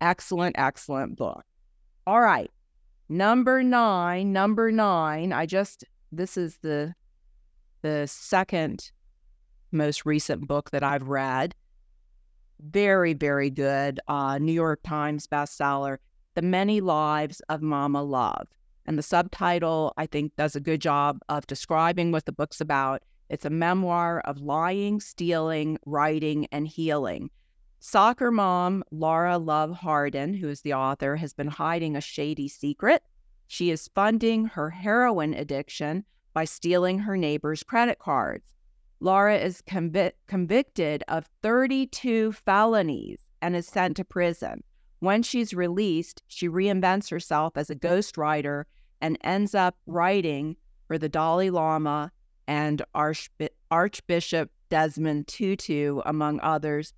Excellent, 0.01 0.57
excellent 0.59 1.19
book. 1.19 1.45
All 2.07 2.23
right. 2.23 2.51
Number 3.09 3.63
nine, 3.63 4.33
number 4.33 4.71
nine. 4.71 5.33
I 5.33 5.47
just 5.47 5.85
this 6.13 6.37
is 6.37 6.59
the 6.59 6.95
the 7.83 8.07
second 8.07 8.91
most 9.73 10.05
recent 10.05 10.47
book 10.47 10.71
that 10.71 10.83
I've 10.83 11.09
read. 11.09 11.55
Very, 12.61 13.15
very 13.15 13.51
good. 13.51 14.01
Uh, 14.09 14.39
New 14.39 14.53
York 14.53 14.81
Times 14.83 15.27
bestseller, 15.27 15.99
The 16.35 16.43
Many 16.43 16.81
Lives 16.81 17.41
of 17.49 17.63
Mama 17.63 18.03
Love. 18.03 18.49
And 18.85 18.99
the 18.99 19.03
subtitle, 19.03 19.93
I 19.97 20.07
think, 20.07 20.35
does 20.37 20.57
a 20.57 20.61
good 20.61 20.81
job 20.81 21.21
of 21.29 21.47
describing 21.47 22.11
what 22.11 22.27
the 22.27 22.33
book's 22.33 22.61
about. 22.61 23.03
It's 23.29 23.45
a 23.45 23.51
memoir 23.51 24.21
of 24.21 24.39
lying, 24.39 25.01
stealing, 25.01 25.79
writing, 25.87 26.47
and 26.51 26.67
healing. 26.67 27.31
Soccer 27.81 28.33
mom 28.33 28.83
Lara 28.91 29.39
Love 29.39 29.71
Hardin, 29.71 30.35
who 30.35 30.49
is 30.49 30.63
the 30.63 30.75
author, 30.75 31.17
has 31.17 31.33
been 31.33 31.47
hiding 31.47 31.95
a 31.95 32.01
shady 32.01 32.49
secret. 32.49 33.03
She 33.47 33.71
is 33.71 33.89
funding 33.95 34.47
her 34.47 34.71
heroin 34.71 35.33
addiction 35.33 36.05
by 36.35 36.45
stealing 36.45 36.99
her 36.99 37.17
neighbor's 37.17 37.63
credit 37.63 37.99
cards. 37.99 38.53
Lara 39.01 39.37
is 39.37 39.63
convi- 39.63 40.13
convicted 40.27 41.05
of 41.07 41.29
32 41.43 42.33
felonies 42.33 43.21
and 43.41 43.55
is 43.55 43.69
sent 43.69 43.97
to 43.97 44.05
prison. 44.05 44.65
When 44.99 45.23
she's 45.23 45.55
released, 45.55 46.23
she 46.27 46.49
reinvents 46.49 47.11
herself 47.11 47.57
as 47.57 47.71
a 47.71 47.77
ghostwriter 47.77 48.65
and 49.01 49.17
ends 49.23 49.55
up 49.55 49.77
writing 49.87 50.57
for 50.89 50.99
the 50.99 51.09
Dalai 51.09 51.51
Lama 51.51 52.11
and 52.49 52.83
Archbishop 53.71 54.51
Desmond 54.69 55.29
Tutu, 55.29 56.01
among 56.05 56.41
others, 56.41 56.93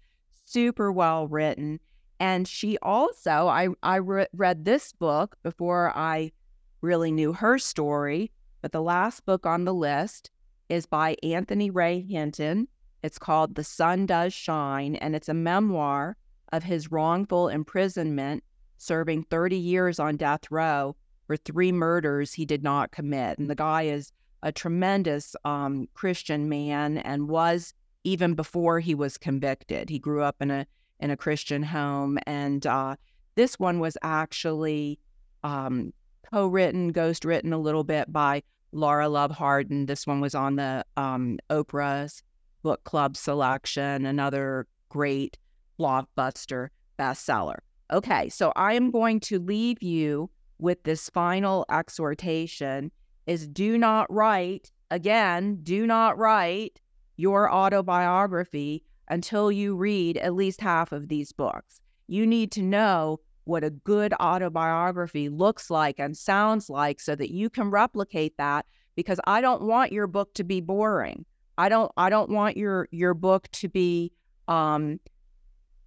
super 0.50 0.90
well 0.90 1.28
written. 1.28 1.80
And 2.18 2.46
she 2.46 2.76
also, 2.82 3.48
I, 3.48 3.68
I 3.82 3.96
re- 3.96 4.26
read 4.34 4.64
this 4.64 4.92
book 4.92 5.36
before 5.42 5.96
I 5.96 6.32
really 6.80 7.12
knew 7.12 7.32
her 7.32 7.58
story, 7.58 8.30
but 8.60 8.72
the 8.72 8.82
last 8.82 9.24
book 9.24 9.46
on 9.46 9.64
the 9.64 9.74
list 9.74 10.30
is 10.68 10.86
by 10.86 11.16
Anthony 11.22 11.70
Ray 11.70 12.00
Hinton. 12.02 12.68
It's 13.02 13.18
called 13.18 13.54
The 13.54 13.64
Sun 13.64 14.06
Does 14.06 14.34
Shine, 14.34 14.96
and 14.96 15.16
it's 15.16 15.28
a 15.28 15.34
memoir 15.34 16.16
of 16.52 16.64
his 16.64 16.92
wrongful 16.92 17.48
imprisonment, 17.48 18.44
serving 18.76 19.24
30 19.24 19.56
years 19.56 19.98
on 19.98 20.16
death 20.16 20.50
row 20.50 20.96
for 21.26 21.36
three 21.36 21.72
murders 21.72 22.34
he 22.34 22.44
did 22.44 22.62
not 22.62 22.90
commit. 22.90 23.38
And 23.38 23.48
the 23.48 23.54
guy 23.54 23.82
is 23.82 24.12
a 24.42 24.52
tremendous 24.52 25.34
um, 25.44 25.88
Christian 25.94 26.48
man 26.48 26.98
and 26.98 27.28
was 27.28 27.72
even 28.04 28.34
before 28.34 28.80
he 28.80 28.94
was 28.94 29.18
convicted. 29.18 29.90
He 29.90 29.98
grew 29.98 30.22
up 30.22 30.36
in 30.40 30.50
a 30.50 30.66
in 31.00 31.10
a 31.10 31.16
Christian 31.16 31.62
home, 31.62 32.18
and 32.26 32.66
uh, 32.66 32.96
this 33.34 33.58
one 33.58 33.80
was 33.80 33.96
actually 34.02 34.98
um, 35.44 35.92
co-written, 36.30 36.88
ghost-written 36.88 37.54
a 37.54 37.58
little 37.58 37.84
bit 37.84 38.12
by 38.12 38.42
Lara 38.72 39.08
Love 39.08 39.30
Hardin. 39.30 39.86
This 39.86 40.06
one 40.06 40.20
was 40.20 40.34
on 40.34 40.56
the 40.56 40.84
um, 40.98 41.38
Oprah's 41.48 42.22
book 42.62 42.84
club 42.84 43.16
selection. 43.16 44.04
Another 44.04 44.66
great 44.90 45.38
blockbuster 45.78 46.68
bestseller. 46.98 47.58
Okay, 47.90 48.28
so 48.28 48.52
I 48.56 48.74
am 48.74 48.90
going 48.90 49.20
to 49.20 49.38
leave 49.38 49.82
you 49.82 50.30
with 50.58 50.82
this 50.82 51.08
final 51.08 51.64
exhortation: 51.70 52.92
is 53.26 53.48
do 53.48 53.78
not 53.78 54.12
write 54.12 54.70
again. 54.90 55.60
Do 55.62 55.86
not 55.86 56.18
write 56.18 56.80
your 57.20 57.52
autobiography 57.52 58.82
until 59.08 59.52
you 59.52 59.76
read 59.76 60.16
at 60.16 60.34
least 60.34 60.60
half 60.60 60.92
of 60.92 61.08
these 61.08 61.32
books. 61.32 61.80
You 62.06 62.26
need 62.26 62.50
to 62.52 62.62
know 62.62 63.20
what 63.44 63.64
a 63.64 63.70
good 63.70 64.14
autobiography 64.14 65.28
looks 65.28 65.70
like 65.70 65.98
and 65.98 66.16
sounds 66.16 66.70
like 66.70 67.00
so 67.00 67.14
that 67.16 67.30
you 67.30 67.50
can 67.50 67.70
replicate 67.70 68.36
that 68.38 68.64
because 68.94 69.20
I 69.24 69.40
don't 69.40 69.62
want 69.62 69.92
your 69.92 70.06
book 70.06 70.34
to 70.34 70.44
be 70.44 70.60
boring. 70.60 71.24
I 71.58 71.68
don't 71.68 71.90
I 71.96 72.10
don't 72.10 72.30
want 72.30 72.56
your 72.56 72.88
your 72.90 73.14
book 73.14 73.48
to 73.52 73.68
be 73.68 74.12
um 74.48 75.00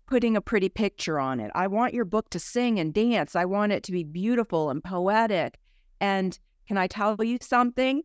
putting 0.07 0.35
a 0.35 0.41
pretty 0.41 0.69
picture 0.69 1.19
on 1.19 1.39
it. 1.39 1.51
I 1.55 1.67
want 1.67 1.93
your 1.93 2.05
book 2.05 2.29
to 2.31 2.39
sing 2.39 2.79
and 2.79 2.93
dance. 2.93 3.35
I 3.35 3.45
want 3.45 3.71
it 3.71 3.83
to 3.83 3.91
be 3.91 4.03
beautiful 4.03 4.69
and 4.69 4.83
poetic. 4.83 5.59
And 5.99 6.37
can 6.67 6.77
I 6.77 6.87
tell 6.87 7.23
you 7.23 7.37
something? 7.41 8.03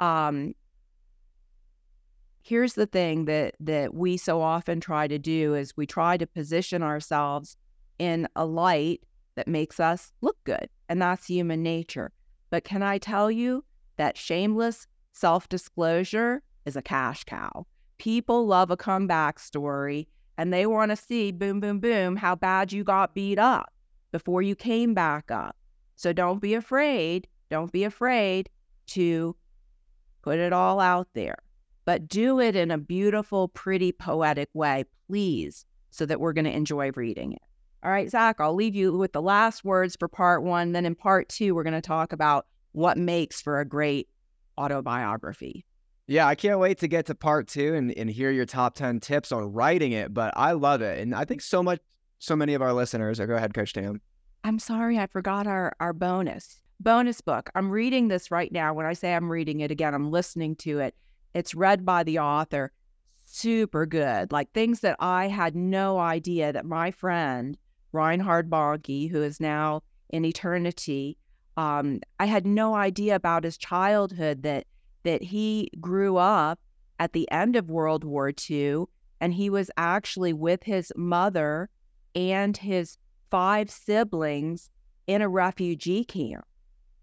Um, 0.00 0.54
here's 2.48 2.72
the 2.72 2.86
thing 2.86 3.26
that 3.26 3.54
that 3.60 3.92
we 3.94 4.16
so 4.16 4.40
often 4.40 4.80
try 4.80 5.06
to 5.06 5.18
do 5.18 5.54
is 5.54 5.76
we 5.76 5.86
try 5.86 6.16
to 6.16 6.26
position 6.26 6.82
ourselves 6.82 7.56
in 7.98 8.26
a 8.36 8.46
light 8.46 9.00
that 9.34 9.46
makes 9.46 9.78
us 9.78 10.12
look 10.22 10.36
good, 10.44 10.68
and 10.88 11.02
that's 11.02 11.26
human 11.26 11.62
nature. 11.62 12.10
But 12.50 12.64
can 12.64 12.82
I 12.82 12.96
tell 12.96 13.30
you 13.30 13.64
that 13.98 14.16
shameless 14.16 14.86
self-disclosure 15.12 16.42
is 16.64 16.76
a 16.76 16.82
cash 16.82 17.24
cow. 17.24 17.66
People 17.98 18.46
love 18.46 18.70
a 18.70 18.76
comeback 18.76 19.38
story 19.38 20.08
and 20.38 20.52
they 20.52 20.64
want 20.64 20.90
to 20.90 20.96
see 20.96 21.32
boom 21.32 21.60
boom 21.60 21.80
boom 21.80 22.16
how 22.16 22.34
bad 22.34 22.72
you 22.72 22.84
got 22.84 23.14
beat 23.14 23.38
up 23.38 23.72
before 24.12 24.40
you 24.40 24.54
came 24.54 24.94
back 24.94 25.30
up. 25.30 25.56
So 25.96 26.12
don't 26.12 26.40
be 26.40 26.54
afraid, 26.54 27.26
don't 27.50 27.72
be 27.72 27.84
afraid 27.84 28.48
to 28.88 29.36
put 30.22 30.38
it 30.38 30.52
all 30.52 30.80
out 30.80 31.08
there 31.12 31.36
but 31.88 32.06
do 32.06 32.38
it 32.38 32.54
in 32.54 32.70
a 32.70 32.76
beautiful, 32.76 33.48
pretty, 33.48 33.92
poetic 33.92 34.50
way, 34.52 34.84
please, 35.06 35.64
so 35.88 36.04
that 36.04 36.20
we're 36.20 36.34
going 36.34 36.44
to 36.44 36.54
enjoy 36.54 36.90
reading 36.90 37.32
it. 37.32 37.40
All 37.82 37.90
right, 37.90 38.10
Zach, 38.10 38.36
I'll 38.40 38.52
leave 38.52 38.74
you 38.74 38.94
with 38.94 39.14
the 39.14 39.22
last 39.22 39.64
words 39.64 39.96
for 39.98 40.06
part 40.06 40.42
one. 40.42 40.72
Then 40.72 40.84
in 40.84 40.94
part 40.94 41.30
two, 41.30 41.54
we're 41.54 41.62
going 41.62 41.72
to 41.72 41.80
talk 41.80 42.12
about 42.12 42.44
what 42.72 42.98
makes 42.98 43.40
for 43.40 43.58
a 43.58 43.64
great 43.64 44.06
autobiography. 44.58 45.64
Yeah, 46.06 46.26
I 46.26 46.34
can't 46.34 46.58
wait 46.58 46.76
to 46.80 46.88
get 46.88 47.06
to 47.06 47.14
part 47.14 47.48
two 47.48 47.74
and, 47.74 47.90
and 47.96 48.10
hear 48.10 48.30
your 48.32 48.44
top 48.44 48.74
10 48.74 49.00
tips 49.00 49.32
on 49.32 49.50
writing 49.54 49.92
it, 49.92 50.12
but 50.12 50.34
I 50.36 50.52
love 50.52 50.82
it. 50.82 50.98
And 50.98 51.14
I 51.14 51.24
think 51.24 51.40
so 51.40 51.62
much, 51.62 51.80
so 52.18 52.36
many 52.36 52.52
of 52.52 52.60
our 52.60 52.74
listeners, 52.74 53.18
oh, 53.18 53.26
go 53.26 53.36
ahead, 53.36 53.54
Coach 53.54 53.72
Tam. 53.72 54.02
I'm 54.44 54.58
sorry, 54.58 54.98
I 54.98 55.06
forgot 55.06 55.46
our, 55.46 55.74
our 55.80 55.94
bonus. 55.94 56.60
Bonus 56.80 57.22
book. 57.22 57.48
I'm 57.54 57.70
reading 57.70 58.08
this 58.08 58.30
right 58.30 58.52
now. 58.52 58.74
When 58.74 58.84
I 58.84 58.92
say 58.92 59.14
I'm 59.14 59.32
reading 59.32 59.60
it 59.60 59.70
again, 59.70 59.94
I'm 59.94 60.10
listening 60.10 60.54
to 60.56 60.80
it. 60.80 60.94
It's 61.34 61.54
read 61.54 61.84
by 61.84 62.02
the 62.02 62.18
author. 62.18 62.72
Super 63.26 63.86
good. 63.86 64.32
Like 64.32 64.52
things 64.52 64.80
that 64.80 64.96
I 65.00 65.28
had 65.28 65.54
no 65.54 65.98
idea 65.98 66.52
that 66.52 66.64
my 66.64 66.90
friend, 66.90 67.56
Reinhard 67.92 68.50
Bonnke, 68.50 69.10
who 69.10 69.22
is 69.22 69.40
now 69.40 69.82
in 70.10 70.24
eternity, 70.24 71.18
um, 71.56 72.00
I 72.18 72.26
had 72.26 72.46
no 72.46 72.74
idea 72.74 73.14
about 73.14 73.44
his 73.44 73.58
childhood 73.58 74.42
that 74.42 74.66
that 75.02 75.22
he 75.22 75.70
grew 75.80 76.16
up 76.16 76.60
at 76.98 77.12
the 77.12 77.30
end 77.30 77.56
of 77.56 77.70
World 77.70 78.04
War 78.04 78.32
II 78.50 78.84
and 79.20 79.32
he 79.34 79.50
was 79.50 79.70
actually 79.76 80.32
with 80.32 80.62
his 80.62 80.92
mother 80.96 81.68
and 82.14 82.56
his 82.56 82.96
five 83.30 83.70
siblings 83.70 84.70
in 85.06 85.22
a 85.22 85.28
refugee 85.28 86.04
camp. 86.04 86.44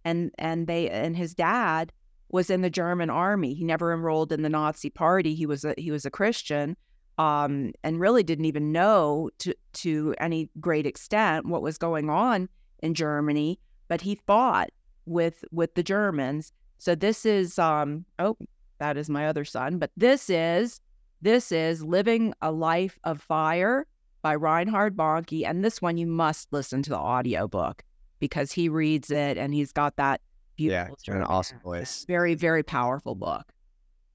And 0.03 0.31
and 0.37 0.67
they 0.67 0.89
and 0.89 1.17
his 1.17 1.33
dad 1.33 1.91
was 2.29 2.49
in 2.49 2.61
the 2.61 2.69
German 2.69 3.09
army. 3.09 3.53
He 3.53 3.63
never 3.63 3.93
enrolled 3.93 4.31
in 4.31 4.41
the 4.41 4.49
Nazi 4.49 4.89
party. 4.89 5.35
He 5.35 5.45
was 5.45 5.63
a 5.63 5.73
he 5.77 5.91
was 5.91 6.05
a 6.05 6.11
Christian, 6.11 6.75
um, 7.17 7.73
and 7.83 7.99
really 7.99 8.23
didn't 8.23 8.45
even 8.45 8.71
know 8.71 9.29
to 9.39 9.53
to 9.73 10.15
any 10.19 10.49
great 10.59 10.85
extent 10.85 11.45
what 11.45 11.61
was 11.61 11.77
going 11.77 12.09
on 12.09 12.49
in 12.79 12.93
Germany. 12.93 13.59
But 13.87 14.01
he 14.01 14.15
fought 14.27 14.69
with 15.05 15.43
with 15.51 15.75
the 15.75 15.83
Germans. 15.83 16.51
So 16.77 16.95
this 16.95 17.25
is 17.25 17.59
um, 17.59 18.05
oh 18.19 18.37
that 18.79 18.97
is 18.97 19.09
my 19.09 19.27
other 19.27 19.45
son, 19.45 19.77
but 19.77 19.91
this 19.95 20.29
is 20.29 20.81
this 21.21 21.51
is 21.51 21.83
living 21.83 22.33
a 22.41 22.51
life 22.51 22.99
of 23.03 23.21
fire 23.21 23.87
by 24.21 24.35
Reinhard 24.35 24.97
Bonnke, 24.97 25.47
and 25.47 25.63
this 25.63 25.81
one 25.81 25.97
you 25.97 26.07
must 26.07 26.51
listen 26.51 26.81
to 26.83 26.89
the 26.89 26.97
audiobook 26.97 27.83
because 28.19 28.51
he 28.51 28.69
reads 28.69 29.11
it 29.11 29.37
and 29.37 29.53
he's 29.53 29.71
got 29.71 29.95
that 29.97 30.21
beautiful. 30.55 30.97
Yeah, 31.07 31.15
an 31.15 31.23
awesome 31.23 31.59
voice. 31.59 32.05
Very, 32.07 32.35
very 32.35 32.63
powerful 32.63 33.15
book. 33.15 33.51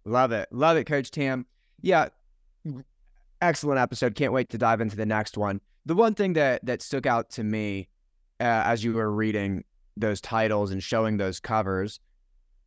Love 0.05 0.33
it. 0.33 0.49
Love 0.51 0.77
it, 0.77 0.85
Coach 0.85 1.11
Tam. 1.11 1.47
Yeah. 1.83 2.09
Excellent 3.41 3.79
episode. 3.81 4.15
Can't 4.15 4.33
wait 4.33 4.51
to 4.51 4.59
dive 4.59 4.81
into 4.81 4.97
the 4.97 5.07
next 5.07 5.37
one. 5.37 5.61
The 5.87 5.95
one 5.95 6.15
thing 6.15 6.35
that 6.35 6.65
that 6.67 6.83
stuck 6.83 7.07
out 7.07 7.31
to 7.31 7.45
me 7.45 7.89
uh, 8.39 8.63
as 8.65 8.85
you 8.85 8.93
were 8.93 9.11
reading 9.11 9.65
those 9.97 10.21
titles 10.21 10.71
and 10.71 10.83
showing 10.83 11.17
those 11.17 11.41
covers, 11.41 12.01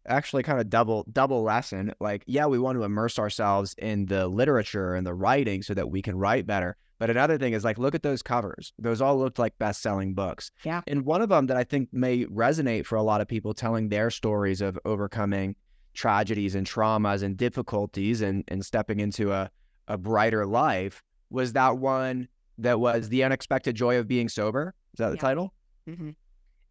actually 0.08 0.44
kind 0.44 0.60
of 0.60 0.70
double 0.70 1.06
double 1.12 1.44
lesson. 1.44 1.94
Like, 2.00 2.24
yeah, 2.26 2.46
we 2.46 2.60
want 2.60 2.78
to 2.78 2.84
immerse 2.84 3.20
ourselves 3.20 3.76
in 3.78 4.06
the 4.06 4.28
literature 4.28 4.96
and 4.96 5.06
the 5.06 5.14
writing 5.14 5.64
so 5.64 5.74
that 5.74 5.90
we 5.90 6.02
can 6.02 6.18
write 6.18 6.46
better. 6.46 6.76
But 7.00 7.10
another 7.10 7.38
thing 7.38 7.54
is 7.54 7.64
like, 7.64 7.78
look 7.78 7.96
at 7.96 8.04
those 8.04 8.22
covers. 8.22 8.72
Those 8.80 9.02
all 9.02 9.18
looked 9.18 9.40
like 9.40 9.58
best 9.58 9.82
selling 9.82 10.14
books. 10.14 10.52
Yeah. 10.64 10.82
And 10.88 11.06
one 11.06 11.22
of 11.22 11.30
them 11.30 11.48
that 11.48 11.58
I 11.58 11.64
think 11.64 11.90
may 11.92 12.26
resonate 12.26 12.86
for 12.86 12.96
a 12.96 13.04
lot 13.04 13.20
of 13.20 13.28
people 13.28 13.54
telling 13.54 13.90
their 13.90 14.10
stories 14.10 14.62
of 14.62 14.80
overcoming 14.86 15.56
tragedies 15.94 16.56
and 16.56 16.66
traumas 16.66 17.22
and 17.22 17.36
difficulties 17.36 18.22
and, 18.22 18.44
and 18.48 18.66
stepping 18.66 19.00
into 19.00 19.34
a, 19.34 19.50
a 19.88 19.98
brighter 19.98 20.46
life 20.46 21.04
was 21.30 21.54
that 21.54 21.78
one 21.78 22.28
that 22.60 22.80
was 22.80 23.10
The 23.10 23.24
Unexpected 23.24 23.76
Joy 23.76 23.98
of 23.98 24.08
Being 24.08 24.30
Sober. 24.30 24.74
Is 24.94 25.00
that 25.00 25.10
the 25.10 25.16
yeah. 25.16 25.22
title? 25.22 25.54
Mm-hmm. 25.90 26.12